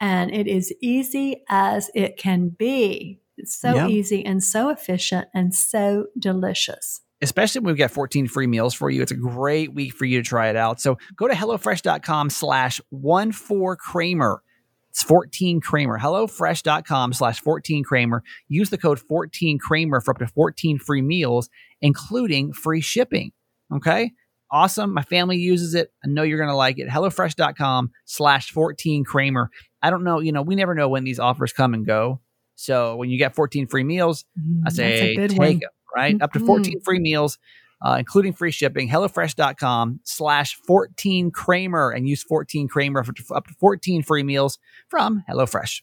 [0.01, 3.21] and it is easy as it can be.
[3.37, 3.89] It's so Yeah.
[3.89, 7.01] easy and so efficient and so delicious.
[7.23, 9.03] Especially when we've got 14 free meals for you.
[9.03, 10.81] It's a great week for you to try it out.
[10.81, 14.43] So go to HelloFresh.com slash one four Kramer.
[14.91, 15.99] It's 14 Kramer.
[15.99, 18.23] HelloFresh.com slash 14 Kramer.
[18.49, 21.49] Use the code 14 Kramer for up to 14 free meals,
[21.81, 23.33] including free shipping.
[23.75, 24.13] Okay.
[24.51, 24.93] awesome.
[24.95, 25.93] My family uses it.
[26.05, 26.89] I know you're going to like it.
[26.89, 29.51] HelloFresh.com slash 14 Kramer.
[29.83, 32.21] I don't know, you know, we never know when these offers come and go.
[32.55, 35.49] So when you get 14 free meals, I Mm, a say take one.
[35.61, 36.21] them, right?
[36.21, 36.47] Up to Mhm.
[36.47, 37.39] 14 free meals,
[37.85, 38.89] uh, including free shipping.
[38.89, 44.59] HelloFresh.com slash 14 Kramer and use 14 Kramer for for up to 14 free meals
[44.89, 45.83] from HelloFresh.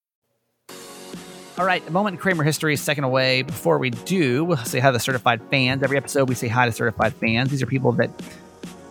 [1.61, 3.43] All right, a moment in Kramer history is second away.
[3.43, 5.83] Before we do, we'll say hi to the certified fans.
[5.83, 7.51] Every episode, we say hi to certified fans.
[7.51, 8.09] These are people that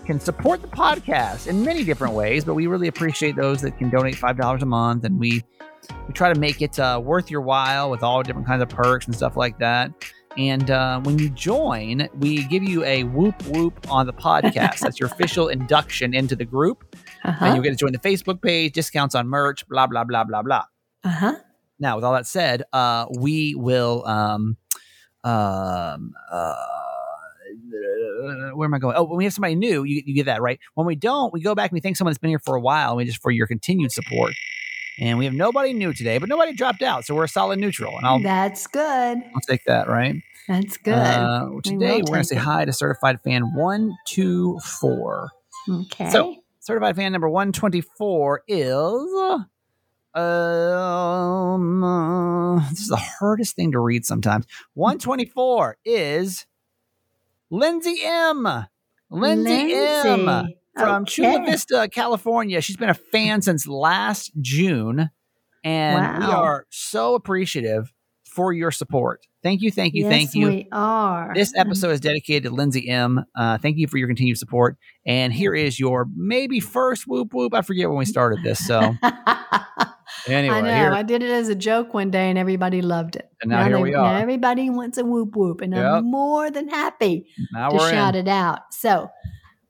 [0.06, 3.90] can support the podcast in many different ways, but we really appreciate those that can
[3.90, 5.42] donate five dollars a month, and we
[6.06, 9.04] we try to make it uh, worth your while with all different kinds of perks
[9.06, 9.90] and stuff like that.
[10.38, 14.78] And uh, when you join, we give you a whoop whoop on the podcast.
[14.78, 16.84] That's your official induction into the group,
[17.24, 17.54] and Uh-huh.
[17.56, 20.62] you get to join the Facebook page, discounts on merch, blah blah blah blah blah.
[21.02, 21.34] Uh-huh.
[21.80, 24.06] Now, with all that said, uh, we will.
[24.06, 24.56] Um,
[25.24, 26.54] um, uh,
[28.54, 28.96] where am I going?
[28.96, 30.60] Oh, when we have somebody new, you, you get that right.
[30.74, 32.60] When we don't, we go back and we thank someone that's been here for a
[32.60, 34.34] while, and we just for your continued support.
[34.98, 37.96] And we have nobody new today, but nobody dropped out, so we're a solid neutral.
[37.96, 38.82] And I'll, That's good.
[39.34, 40.16] I'll take that, right?
[40.46, 40.94] That's good.
[40.94, 45.30] Uh, today, will we're going to say hi to certified fan one two four.
[45.68, 46.10] okay.
[46.10, 49.44] So, certified fan number 124 is.
[50.14, 54.46] Um, uh, this is the hardest thing to read sometimes.
[54.74, 56.46] 124 is
[57.50, 58.48] Lindsay M.
[59.10, 60.26] Lindsay, M.
[60.26, 60.56] Lindsay.
[60.76, 62.60] From Chula Vista, California.
[62.60, 65.10] She's been a fan since last June.
[65.62, 67.92] And we are so appreciative
[68.24, 69.26] for your support.
[69.42, 70.46] Thank you, thank you, yes, thank you.
[70.46, 71.32] We are.
[71.34, 73.24] This episode is dedicated to Lindsay M.
[73.36, 74.76] Uh, thank you for your continued support.
[75.04, 77.54] And here is your maybe first whoop whoop.
[77.54, 78.64] I forget when we started this.
[78.64, 78.94] So
[80.26, 80.74] anyway, I know.
[80.74, 83.30] here, I did it as a joke one day, and everybody loved it.
[83.42, 84.18] And now here they- we now are.
[84.18, 85.84] everybody wants a whoop whoop, and Yep.
[85.84, 88.26] I'm more than happy now to shout in.
[88.26, 88.60] it out.
[88.72, 89.08] So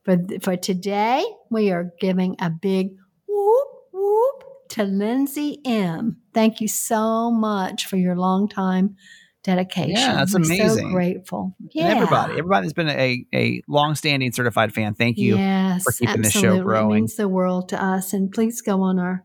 [0.05, 2.91] for for today, we are giving a big
[3.29, 6.17] whoop whoop to Lindsay M.
[6.33, 8.97] Thank you so much for your long time
[9.43, 9.93] dedication.
[9.97, 10.93] Yeah, that's We're So amazing.
[10.93, 11.57] grateful.
[11.73, 11.85] Yeah.
[11.89, 14.95] And everybody, everybody that's been a a long standing certified fan.
[14.95, 15.37] Thank you.
[15.37, 16.61] Yes, for keeping this show absolutely.
[16.61, 16.95] It growing.
[17.03, 18.13] means the world to us.
[18.13, 19.25] And please go on our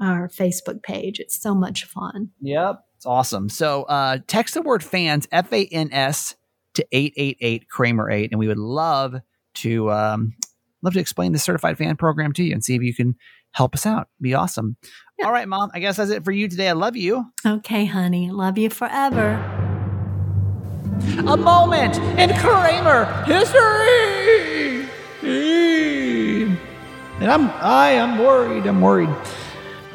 [0.00, 1.18] our Facebook page.
[1.20, 2.30] It's so much fun.
[2.40, 2.84] Yep.
[2.96, 3.48] It's awesome.
[3.48, 6.34] So uh text the word fans, F A N S
[6.74, 9.16] to 888 Kramer 8 and we would love
[9.54, 10.34] to um
[10.82, 13.16] love to explain the certified fan program to you and see if you can
[13.52, 14.08] help us out.
[14.20, 14.76] Be awesome.
[15.18, 15.26] Yeah.
[15.26, 15.70] All right, mom.
[15.74, 16.68] I guess that's it for you today.
[16.68, 17.24] I love you.
[17.44, 18.30] Okay, honey.
[18.30, 19.34] Love you forever.
[21.26, 24.88] A moment in Kramer history.
[27.20, 28.66] And I'm I am worried.
[28.66, 29.08] I'm worried.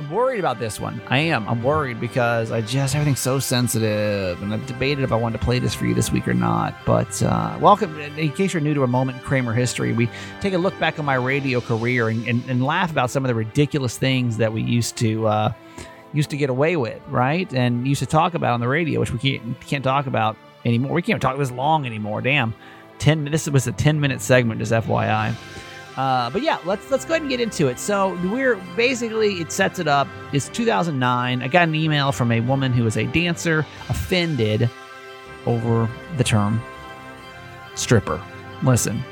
[0.03, 1.01] I'm worried about this one.
[1.07, 1.47] I am.
[1.47, 5.45] I'm worried because I just everything's so sensitive, and I've debated if I wanted to
[5.45, 6.75] play this for you this week or not.
[6.85, 7.97] But uh, welcome.
[7.97, 10.09] In case you're new to a moment in Kramer history, we
[10.41, 13.29] take a look back on my radio career and, and, and laugh about some of
[13.29, 15.53] the ridiculous things that we used to uh,
[16.11, 17.51] used to get away with, right?
[17.53, 20.35] And used to talk about on the radio, which we can't can't talk about
[20.65, 20.91] anymore.
[20.91, 22.21] We can't talk this long anymore.
[22.21, 22.53] Damn,
[22.99, 23.23] ten.
[23.23, 25.33] This was a ten minute segment, just FYI.
[25.97, 27.77] Uh, but yeah, let's let's go ahead and get into it.
[27.79, 30.07] So we're basically it sets it up.
[30.31, 31.41] It's 2009.
[31.43, 34.69] I got an email from a woman who was a dancer offended
[35.45, 36.61] over the term
[37.75, 38.21] stripper.
[38.63, 39.03] Listen,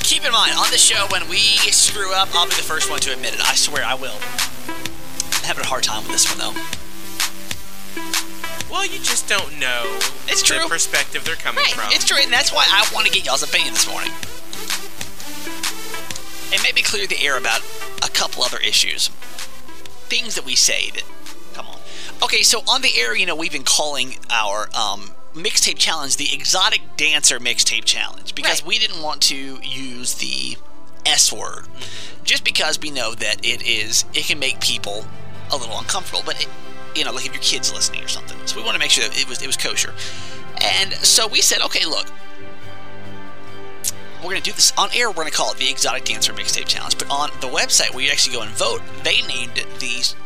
[0.00, 1.38] Keep in mind, on the show, when we
[1.72, 3.40] screw up, I'll be the first one to admit it.
[3.40, 4.12] I swear I will.
[4.68, 6.60] I'm having a hard time with this one, though.
[8.70, 9.82] Well, you just don't know
[10.28, 10.56] It's true.
[10.56, 10.68] the true.
[10.68, 11.84] perspective they're coming Right, from.
[11.92, 14.10] it's true, and that's why I want to get y'all's opinion this morning.
[16.54, 17.60] And maybe clear the air about
[18.04, 19.08] a couple other issues.
[20.08, 21.02] Things that we say that.
[21.54, 21.78] Come on.
[22.22, 26.32] Okay, so on the air, you know, we've been calling our um, mixtape challenge the
[26.32, 28.68] Exotic Dancer Mixtape Challenge because Right.
[28.68, 30.56] we didn't want to use the
[31.04, 31.66] S word.
[32.22, 35.04] Just because we know that it is, it can make people
[35.52, 36.48] a little uncomfortable, but it,
[36.94, 38.38] you know, like if your kid's listening or something.
[38.46, 39.92] So we want to make sure that it was it was kosher.
[40.62, 42.06] And so we said, okay, look,
[44.24, 45.08] we're going to do this on air.
[45.08, 46.96] We're going to call it the Exotic Dancer Mixtape Challenge.
[46.98, 50.16] But on the website where you actually go and vote, they named it these.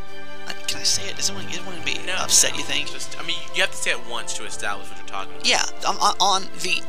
[0.46, 1.16] uh, Can I say it?
[1.16, 2.52] Does anyone, anyone be No, upset?
[2.52, 2.58] no.
[2.58, 2.90] You think?
[2.90, 5.46] Just, I mean, you have to say it once to establish what you're talking about.
[5.46, 6.80] Yeah, on, on, on the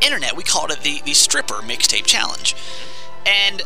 [0.00, 2.54] internet, we called it the, the Stripper Mixtape Challenge.
[3.26, 3.62] And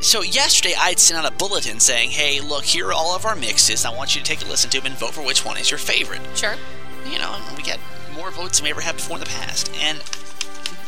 [0.00, 3.24] so yesterday I had sent out a bulletin saying, hey, look, here are all of
[3.24, 3.84] our mixes.
[3.84, 5.70] I want you to take a listen to them and vote for which one is
[5.70, 6.20] your favorite.
[6.34, 6.54] Sure.
[7.10, 7.78] You know, we got
[8.14, 9.72] more votes than we ever had before in the past.
[9.80, 9.98] And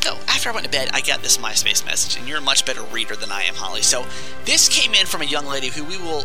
[0.05, 2.65] no, after I went to bed, I got this MySpace message, and you're a much
[2.65, 3.83] better reader than I am, Holly.
[3.83, 4.07] So
[4.45, 6.25] this came in from a young lady who we will,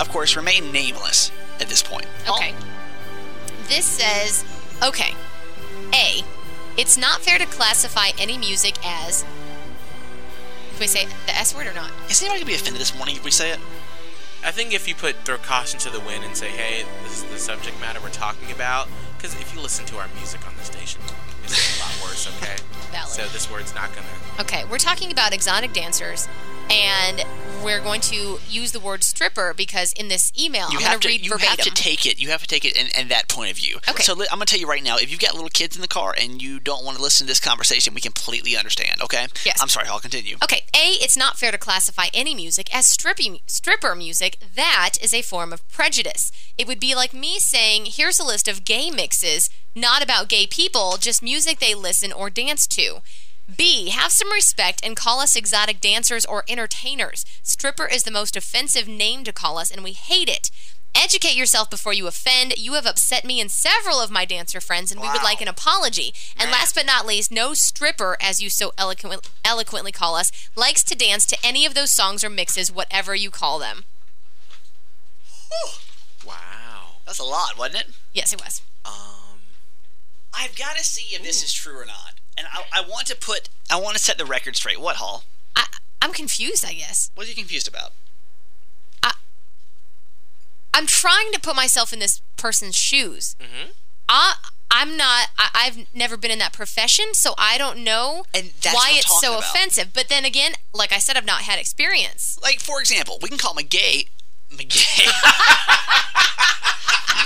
[0.00, 2.06] of course, remain nameless at this point.
[2.28, 2.54] Okay.
[3.68, 4.44] This says,
[4.82, 5.14] okay.
[5.92, 6.22] A.
[6.76, 9.24] It's not fair to classify any music as.
[10.72, 11.92] Can we say the S word or not?
[12.10, 13.60] Is anybody gonna be offended this morning if we say it?
[14.44, 17.24] I think if you put throw caution to the wind and say, "Hey, this is
[17.24, 20.64] the subject matter we're talking about," because if you listen to our music on the
[20.64, 21.00] station,
[21.44, 22.26] it's a lot worse.
[22.26, 22.56] Okay.
[23.02, 24.06] So this word's not gonna.
[24.40, 26.28] Okay, we're talking about exotic dancers,
[26.70, 27.24] and
[27.64, 31.08] we're going to use the word stripper because in this email, You I'm going to.
[31.08, 31.48] read You verbatim.
[31.64, 32.20] have to take it.
[32.20, 33.76] You have to take it in, in that point of view.
[33.88, 34.02] Okay.
[34.02, 34.96] So li- I'm gonna tell you right now.
[34.98, 37.30] If you've got little kids in the car and you don't want to listen to
[37.30, 39.00] this conversation, we completely understand.
[39.02, 39.26] Okay.
[39.44, 39.60] Yes.
[39.62, 39.88] I'm sorry.
[39.88, 40.36] I'll continue.
[40.44, 44.38] Okay, A, it's not fair to classify any music as strippy, stripper music.
[44.54, 46.30] That is a form of prejudice.
[46.58, 50.46] It would be like me saying, here's a list of gay mixes, not about gay
[50.46, 53.00] people, just music they listen or dance to.
[53.54, 57.24] B, have some respect and call us exotic dancers or entertainers.
[57.42, 60.50] Stripper is the most offensive name to call us, and we hate it.
[60.94, 62.56] Educate yourself before you offend.
[62.56, 65.48] You have upset me and several of my dancer friends, and we would like an
[65.48, 66.14] apology.
[66.38, 70.84] And last but not least, no stripper, as you so eloquent, eloquently call us, likes
[70.84, 73.84] to dance to any of those songs or mixes, whatever you call them.
[76.24, 76.98] Wow.
[77.06, 77.86] That's a lot, wasn't it?
[78.12, 78.62] Yes, it was.
[78.84, 79.40] Um.
[80.32, 82.14] I've got to see if this is true or not.
[82.36, 83.48] And I, I want to put.
[83.70, 84.80] I want to set the record straight.
[84.80, 85.24] What, Hall?
[85.56, 85.66] I,
[86.02, 87.10] I'm confused, I guess.
[87.14, 87.92] What are you confused about?
[90.76, 93.36] I'm trying to put myself in this person's shoes.
[93.38, 93.70] Mm-hmm.
[94.08, 94.34] I,
[94.72, 95.28] I'm not.
[95.38, 99.20] I, I've never been in that profession, so I don't know And that's why it's
[99.20, 99.44] so about.
[99.44, 99.92] offensive.
[99.94, 102.40] But then again, like I said, I've not had experience.
[102.42, 104.08] Like, for example, we can call him a gay.
[104.50, 105.06] McGay.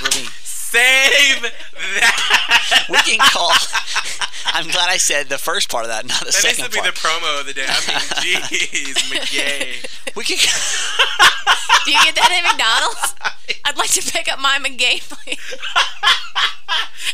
[0.02, 2.86] really, Save that.
[2.90, 3.50] we can call.
[4.52, 6.70] I'm glad I said the first part of that, not the That needs second to
[6.70, 6.94] be part.
[6.94, 7.66] the promo of the day.
[7.68, 10.14] I mean, jeez, McGay.
[10.16, 10.38] we can.
[11.84, 13.14] Do you get that at McDonald's?
[13.64, 15.38] I'd like to pick up my McGay, please.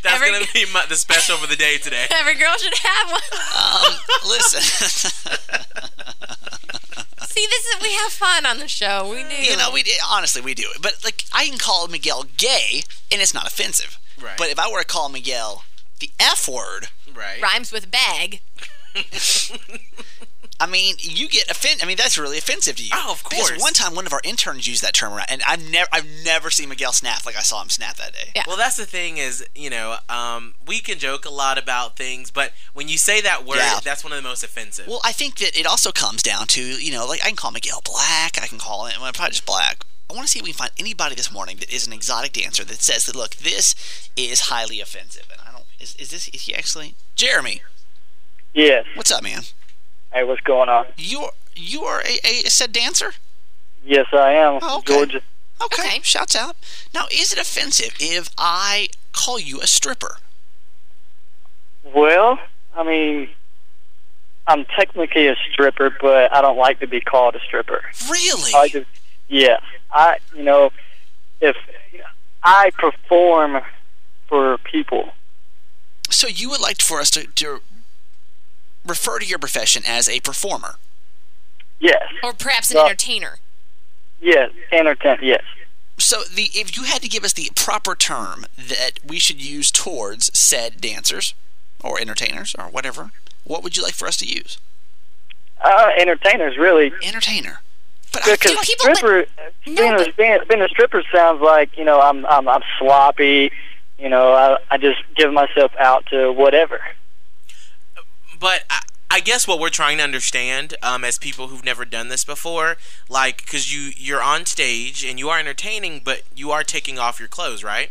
[0.02, 2.06] That's Every- gonna be my, the special for the day today.
[2.10, 3.22] Every girl should have one.
[3.54, 4.60] um, listen.
[7.26, 9.08] See, this is we have fun on the show.
[9.10, 9.34] We do.
[9.50, 13.20] you know, we honestly we do it, but like I can call Miguel gay, and
[13.20, 13.98] it's not offensive.
[14.20, 14.36] Right.
[14.38, 15.64] But if I were to call Miguel
[16.00, 17.40] the F word, Right.
[17.42, 18.40] rhymes with bag.
[20.60, 21.82] I mean, you get offended.
[21.82, 22.90] I mean, that's really offensive to you.
[22.94, 23.60] Oh, of Because course.
[23.60, 26.48] one time, one of our interns used that term around, and I've never, I've never
[26.48, 28.30] seen Miguel snap like I saw him snap that day.
[28.36, 28.44] Yeah.
[28.46, 32.30] Well, that's the thing is, you know, um, we can joke a lot about things,
[32.30, 33.80] but when you say that word, Yeah.
[33.82, 34.86] that's one of the most offensive.
[34.86, 37.50] Well, I think that it also comes down to, you know, like I can call
[37.50, 38.40] Miguel black.
[38.40, 39.84] I can call him, well, probably just black.
[40.08, 42.32] I want to see if we can find anybody this morning that is an exotic
[42.34, 43.74] dancer that says that, look, this
[44.16, 45.24] is highly offensive.
[45.32, 45.43] And I don't,
[45.80, 46.94] is, is this, is he actually?
[47.14, 47.62] Jeremy,
[48.52, 48.86] Yes.
[48.94, 49.42] what's up, man?
[50.12, 50.86] Hey, what's going on?
[50.96, 53.12] You're, you are a, a said dancer?
[53.84, 54.60] Yes, I am.
[54.62, 54.94] Oh, okay.
[54.94, 55.20] Georgia.
[55.62, 56.00] Okay, Okay.
[56.02, 56.56] shouts out.
[56.94, 60.18] Now, is it offensive if I call you a stripper?
[61.94, 62.38] Well,
[62.76, 63.28] I mean,
[64.46, 67.82] I'm technically a stripper, but I don't like to be called a stripper.
[68.10, 68.52] Really?
[68.54, 68.86] I just,
[69.28, 69.58] yeah,
[69.92, 70.70] I, you know,
[71.40, 71.56] if
[72.42, 73.60] I perform
[74.28, 75.10] for people,
[76.10, 77.60] So you would like for us to, to
[78.86, 80.76] refer to your profession as a performer?
[81.80, 83.38] yes, Or perhaps an Well- entertainer.
[84.20, 85.42] yes, entertain, yes.
[85.98, 89.70] So the if you had to give us the proper term that we should use
[89.70, 91.34] towards said dancers
[91.82, 93.10] or entertainers or whatever,
[93.44, 94.58] what would you like for us to use?
[95.62, 97.60] Uh, entertainers, really, Entertainer.
[98.12, 99.26] But I because feel people- but- stripper,
[99.66, 102.62] No, being, a, but- being, being a stripper sounds like you know I'm I'm I'm
[102.78, 103.52] sloppy.
[103.98, 106.80] You know, I I just give myself out to whatever.
[108.40, 112.08] but I, I guess what we're trying to understand, um, as people who've never done
[112.08, 112.76] this before,
[113.08, 117.20] like, because you you're on stage and you are entertaining, but you are taking off
[117.20, 117.90] your clothes, right?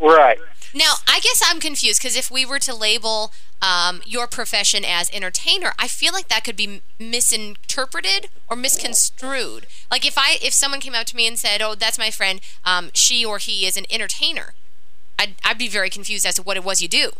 [0.00, 0.38] Right.
[0.74, 5.10] Now, I guess I'm confused because if we were to label um, your profession as
[5.10, 9.66] entertainer, I feel like that could be misinterpreted or misconstrued.
[9.90, 12.40] Like if I if someone came up to me and said, "Oh, that's my friend.
[12.64, 14.54] Um, she or he is an entertainer,"
[15.18, 17.10] I'd, I'd be very confused as to what it was you do.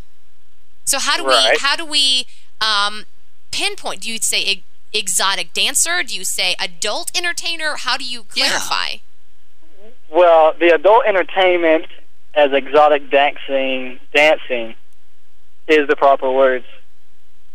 [0.85, 2.27] So how do we how do we
[2.61, 3.05] um,
[3.51, 4.03] pinpoint?
[4.03, 6.03] Do you say e- exotic dancer?
[6.03, 7.75] Do you say adult entertainer?
[7.77, 8.47] How do you Yeah.
[8.49, 8.97] clarify?
[10.11, 11.87] Well, the adult entertainment
[12.35, 14.75] as exotic dancing dancing
[15.67, 16.65] is the proper words.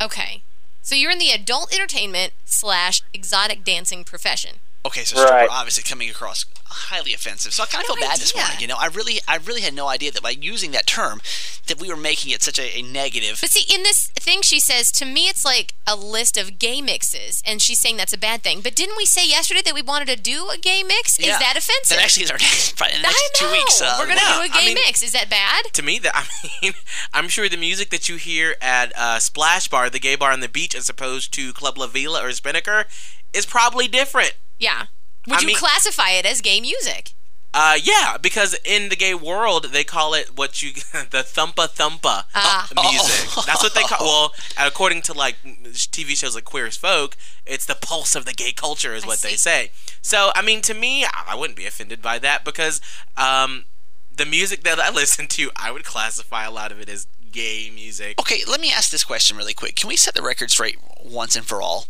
[0.00, 0.42] Okay.
[0.82, 4.56] So you're in the adult entertainment slash exotic dancing profession.
[4.86, 5.26] Okay, so Right.
[5.28, 7.52] stripper obviously coming across highly offensive.
[7.54, 8.42] So I kind of No feel bad this idea.
[8.42, 8.60] morning.
[8.60, 11.20] You know, I really, I really had no idea that by using that term,
[11.66, 13.38] that we were making it such a, a negative.
[13.40, 16.80] But see, in this thing, she says to me, it's like a list of gay
[16.82, 18.60] mixes, and she's saying that's a bad thing.
[18.60, 21.18] But didn't we say yesterday that we wanted to do a gay mix?
[21.18, 21.32] Yeah.
[21.34, 21.96] Is that offensive?
[21.96, 23.50] That actually is our next, probably in the next I know.
[23.50, 23.80] two weeks.
[23.82, 24.36] Uh, We're gonna yeah.
[24.38, 25.02] do a gay I mean- mix.
[25.02, 25.66] Is that bad?
[25.72, 26.24] To me, that I
[26.62, 26.72] mean,
[27.12, 30.40] I'm sure the music that you hear at uh, Splash Bar, the gay bar on
[30.40, 32.84] the beach, as opposed to Club La Vela or Spinnaker,
[33.32, 34.34] is probably different.
[34.58, 34.86] Yeah.
[35.26, 37.12] Would I you mean- classify it as gay music?
[37.56, 40.72] Uh, yeah, because in the gay world they call it what you
[41.10, 42.68] the thumpa thumpa Ah.
[42.90, 43.44] music.
[43.46, 43.98] That's what they call.
[44.04, 47.16] Well, according to like TV shows like Queer as Folk,
[47.46, 49.70] it's the pulse of the gay culture, is what they say.
[50.02, 52.80] So, I mean, to me, I I wouldn't be offended by that because
[53.16, 53.66] um,
[54.14, 57.70] the music that I listen to, I would classify a lot of it as gay
[57.72, 58.18] music.
[58.20, 59.76] Okay, let me ask this question really quick.
[59.76, 61.86] Can we set the record straight once and for all?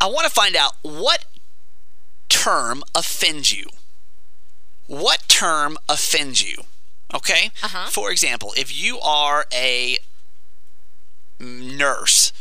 [0.00, 1.26] I want to find out what
[2.28, 3.66] term offends you.
[4.86, 6.64] What term offends you?
[7.14, 7.50] Okay?
[7.62, 7.88] Uh-huh.
[7.90, 9.98] For example, if you are a
[11.38, 12.32] nurse,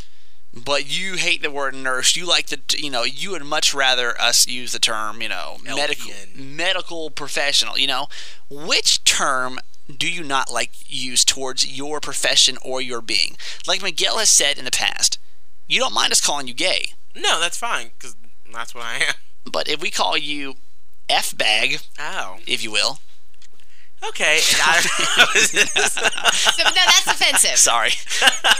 [0.53, 4.19] but you hate the word nurse, you like the, you know, you would much rather
[4.19, 8.07] us use the term, you know, medical medical professional, you know,
[8.49, 9.59] which term
[9.95, 13.35] do you not like use towards your profession or your being?
[13.67, 15.19] Like Miguel has said in the past,
[15.67, 18.15] you don't mind us calling you gay, No, that's fine because
[18.53, 19.13] that's what I am.
[19.49, 20.55] But if we call you
[21.09, 22.99] F bag, Oh, if you will,
[24.09, 24.39] okay.
[25.45, 27.57] So, no, that's offensive.
[27.57, 27.91] sorry,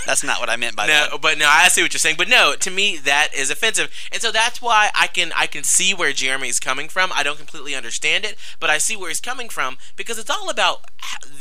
[0.06, 1.22] that's not what I meant by no, that.
[1.22, 2.16] but no, I see what you're saying.
[2.18, 5.64] But no, to me that is offensive, and so that's why I can I can
[5.64, 7.12] see where Jeremy is coming from.
[7.14, 10.50] I don't completely understand it, but I see where he's coming from because it's all
[10.50, 10.82] about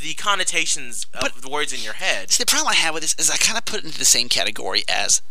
[0.01, 2.31] the connotations of But- the words in your head.
[2.31, 4.05] See, the problem I have with this is I kind of put it into the
[4.05, 5.21] same category as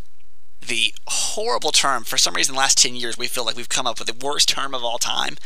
[0.61, 2.05] the horrible term.
[2.05, 4.27] For some reason, the last 10 years, we feel like we've come up with the
[4.27, 5.37] worst term of all time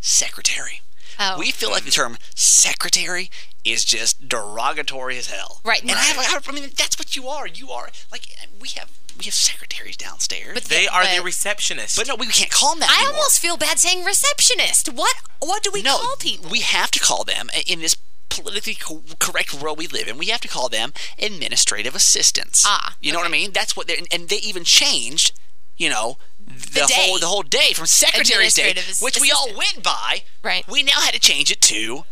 [0.00, 0.80] secretary.
[1.18, 1.36] Oh.
[1.38, 3.30] We feel like the term secretary
[3.64, 5.60] is just derogatory as hell.
[5.64, 5.82] Right.
[5.82, 7.46] And I, have, I mean, that's what you are.
[7.46, 8.22] You are, like,
[8.60, 10.54] we have we have secretaries downstairs.
[10.54, 11.96] But But, They are the receptionists.
[11.98, 13.16] But- no, we can't call them that I anymore.
[13.16, 14.88] almost feel bad saying receptionist.
[14.88, 15.16] What?
[15.38, 16.50] What do we no, call people?
[16.50, 17.94] we have to call them in this
[18.32, 20.18] politically co- correct world we live in.
[20.18, 22.64] We have to call them administrative assistants.
[22.66, 23.52] Ah, you know what I mean?
[23.52, 25.32] That's what they are and they even changed.
[25.76, 26.18] You know.
[26.44, 26.94] The, day.
[26.94, 30.24] whole the whole day from Secretary's Day, which we all went by.
[30.42, 30.66] Right.
[30.68, 32.04] We now had to change it to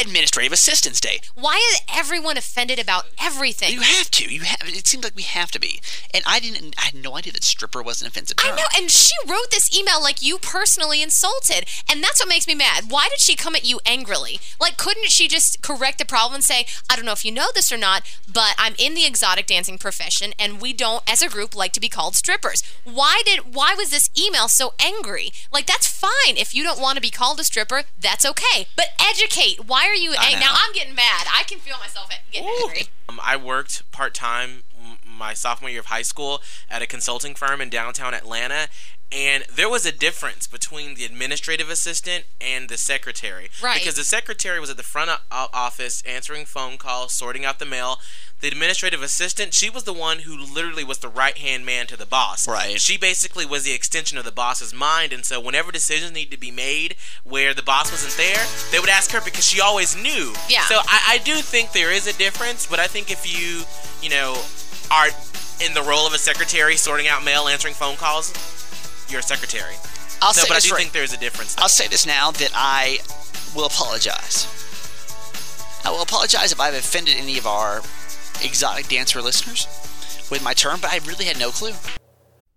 [0.00, 1.20] Administrative Assistance Day.
[1.34, 3.72] Why is everyone offended about everything?
[3.72, 4.32] You have to.
[4.32, 4.60] You have.
[4.64, 5.80] It seems like we have to be.
[6.12, 6.74] And I didn't.
[6.78, 8.52] I had no idea that stripper was an offensive term.
[8.52, 12.46] I know, and she wrote this email like you personally insulted, and that's what makes
[12.46, 12.84] me mad.
[12.88, 14.40] Why did she come at you angrily?
[14.60, 17.48] Like, couldn't she just correct the problem and say, I don't know if you know
[17.54, 21.28] this or not, but I'm in the exotic dancing profession, and we don't, as a
[21.28, 22.62] group, like to be called strippers.
[22.84, 23.54] Why did?
[23.54, 25.32] Why was this email so angry?
[25.52, 27.82] Like, that's fine if you don't want to be called a stripper.
[28.00, 29.66] That's okay, but educate.
[29.66, 30.14] Why are you?
[30.18, 31.26] I ang- now I'm getting mad.
[31.32, 32.88] I can feel myself getting angry.
[33.08, 34.62] Um, I worked part time
[35.06, 38.68] my sophomore year of high school at a consulting firm in downtown Atlanta,
[39.14, 43.48] and there was a difference between the administrative assistant and the secretary.
[43.62, 43.78] Right.
[43.78, 47.58] Because the secretary was at the front o- o- office answering phone calls, sorting out
[47.60, 48.00] the mail.
[48.40, 51.96] The administrative assistant, she was the one who literally was the right hand man to
[51.96, 52.46] the boss.
[52.46, 52.78] Right.
[52.80, 56.38] She basically was the extension of the boss's mind, and so whenever decisions needed to
[56.38, 60.34] be made where the boss wasn't there, they would ask her because she always knew.
[60.50, 60.64] Yeah.
[60.66, 63.62] So I, I do think there is a difference, but I think if you,
[64.02, 64.36] you know,
[64.90, 65.06] are
[65.64, 68.32] in the role of a secretary, sorting out mail, answering phone calls,
[69.08, 69.74] you're secretary.
[70.22, 71.56] I'll so, say but I this do right- think there's a difference.
[71.58, 72.98] I'll say this now that I
[73.54, 74.46] will apologize.
[75.84, 77.78] I will apologize if I've offended any of our
[78.42, 79.66] exotic dancer listeners
[80.30, 81.72] with my term, but I really had no clue.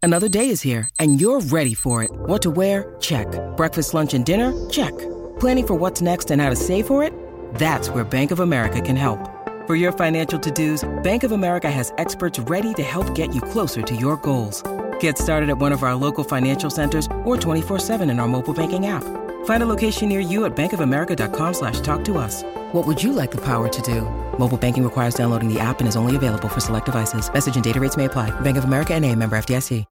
[0.02, 2.12] Another day is here, and you're ready for it.
[2.12, 2.96] What to wear?
[3.02, 3.28] Check.
[3.58, 4.54] Breakfast, lunch, and dinner?
[4.70, 4.98] Check.
[5.40, 7.12] Planning for what's next and how to save for it?
[7.56, 9.20] That's where Bank of America can help.
[9.68, 13.82] For your financial to-dos, Bank of America has experts ready to help get you closer
[13.82, 14.64] to your goals.
[15.02, 18.88] Get started at one of our local financial centers or 24-7 in our mobile banking
[18.88, 19.04] app.
[19.46, 22.44] Find a location near you at bankofamerica.com slash talk to us.
[22.72, 24.02] What would you like the power to do?
[24.40, 27.32] Mobile banking requires downloading the app and is only available for select devices.
[27.34, 28.30] Message and data rates may apply.
[28.40, 29.86] Bank of America and a member FDIC.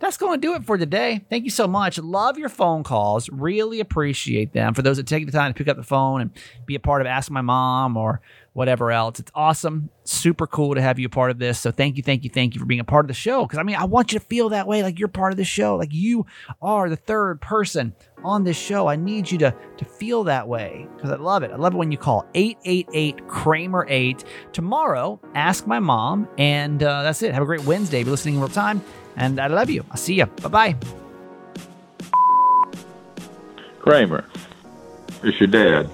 [0.00, 1.24] that's going to do it for today.
[1.30, 1.98] Thank you so much.
[1.98, 3.28] Love your phone calls.
[3.30, 4.74] Really appreciate them.
[4.74, 6.30] For those that take the time to pick up the phone and
[6.66, 8.20] be a part of Ask My Mom or
[8.54, 9.18] whatever else.
[9.20, 9.90] It's awesome.
[10.04, 11.58] Super cool to have you a part of this.
[11.58, 13.42] So thank you, thank you, thank you for being a part of the show.
[13.42, 15.44] Because I mean, I want you to feel that way, like you're part of the
[15.44, 16.24] show, like you
[16.62, 18.86] are the third person on this show.
[18.86, 21.50] I need you to to feel that way because I love it.
[21.50, 24.24] I love it when you call 888 Kramer 8.
[24.52, 26.28] Tomorrow, ask my mom.
[26.38, 27.34] And uh, that's it.
[27.34, 28.04] Have a great Wednesday.
[28.04, 28.82] Be listening in real time.
[29.16, 29.84] And I love you.
[29.90, 30.26] I'll see you.
[30.26, 30.76] Bye bye.
[33.80, 34.24] Kramer,
[35.22, 35.90] it's your dad.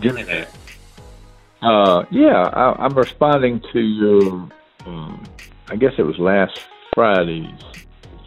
[0.00, 0.48] Give me that.
[1.64, 4.48] Uh, yeah, I, I'm responding to your.
[4.86, 5.24] Um,
[5.68, 6.60] I guess it was last
[6.94, 7.58] Friday's.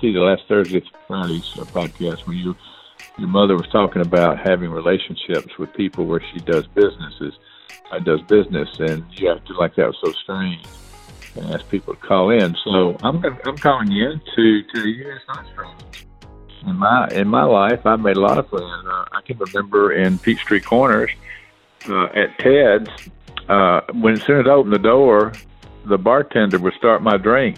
[0.01, 2.55] See, the last Thursday, Friday's uh, podcast when you
[3.19, 7.33] your mother was talking about having relationships with people where she does businesses,
[7.91, 10.65] uh, does business, and you acted like that was so strange,
[11.35, 12.55] and asked people to call in.
[12.63, 16.07] So I'm I'm calling you in to tell you it's not strange.
[16.65, 18.65] In my in my life, I've made a lot of friends.
[18.65, 21.11] Uh, I can remember in Peachtree Corners
[21.87, 22.89] uh, at Ted's
[23.49, 25.33] uh, when as soon as I opened the door,
[25.85, 27.57] the bartender would start my drink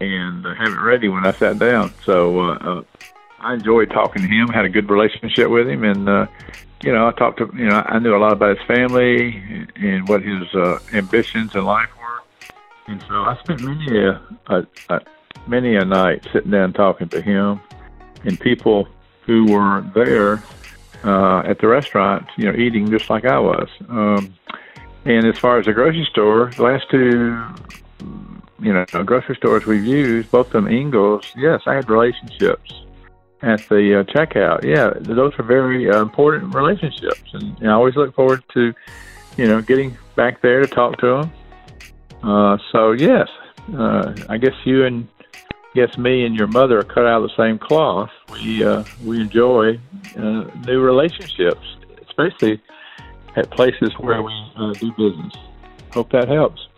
[0.00, 1.92] and uh, have it ready when I sat down.
[2.04, 2.82] So uh, uh,
[3.40, 4.48] I enjoyed talking to him.
[4.48, 6.26] Had a good relationship with him, and uh,
[6.82, 10.08] you know, I talked to you know, I knew a lot about his family and
[10.08, 15.00] what his uh, ambitions in life were, and so I spent many a, a, a
[15.46, 17.60] many a night sitting down talking to him
[18.24, 18.88] and people
[19.22, 20.42] who were there
[21.04, 23.68] uh, at the restaurant, you know, eating just like I was.
[23.88, 24.34] Um,
[25.06, 27.40] and as far as the grocery store, the last two,
[28.60, 32.72] you know, grocery stores we've used, both of them Ingles, yes, I had relationships
[33.42, 34.64] at the uh, checkout.
[34.64, 38.74] Yeah, those are very uh, important relationships, and, and I always look forward to,
[39.36, 41.32] you know, getting back there to talk to them.
[42.22, 43.28] Uh, so yes,
[43.78, 45.06] uh, I guess you and
[45.74, 48.10] guess me and your mother are cut out of the same cloth.
[48.32, 49.78] We uh, we enjoy
[50.16, 51.76] uh, new relationships,
[52.08, 52.60] especially
[53.36, 55.32] at places where we uh, do business.
[55.92, 56.68] Hope that helps.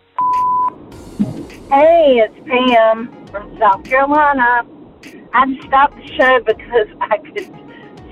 [1.69, 4.63] Hey, it's Pam from South Carolina.
[5.33, 7.51] I stopped the show because I could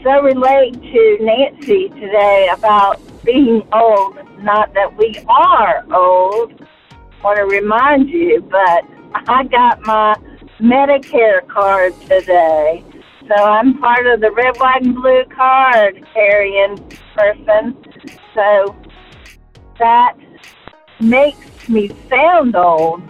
[0.03, 4.17] so relate to Nancy today about being old.
[4.39, 8.85] Not that we are old, I want to remind you, but
[9.27, 10.15] I got my
[10.61, 12.83] Medicare card today.
[13.27, 16.77] So I'm part of the red, white, and blue card carrying
[17.15, 17.75] person.
[18.37, 18.75] So
[19.79, 20.15] that
[20.99, 23.01] makes me sound old,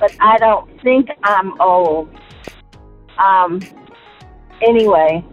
[0.00, 2.08] but I don't think I'm old.
[3.16, 3.60] Um,
[4.60, 5.24] anyway,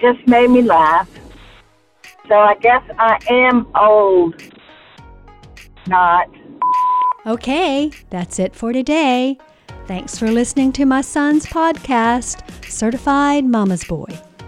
[0.00, 1.10] just made me laugh.
[2.28, 4.40] So I guess I am old.
[5.88, 6.28] Not.
[7.26, 9.36] Okay, that's it for today.
[9.88, 14.16] Thanks for listening to my son's podcast, Certified Mama's Boy.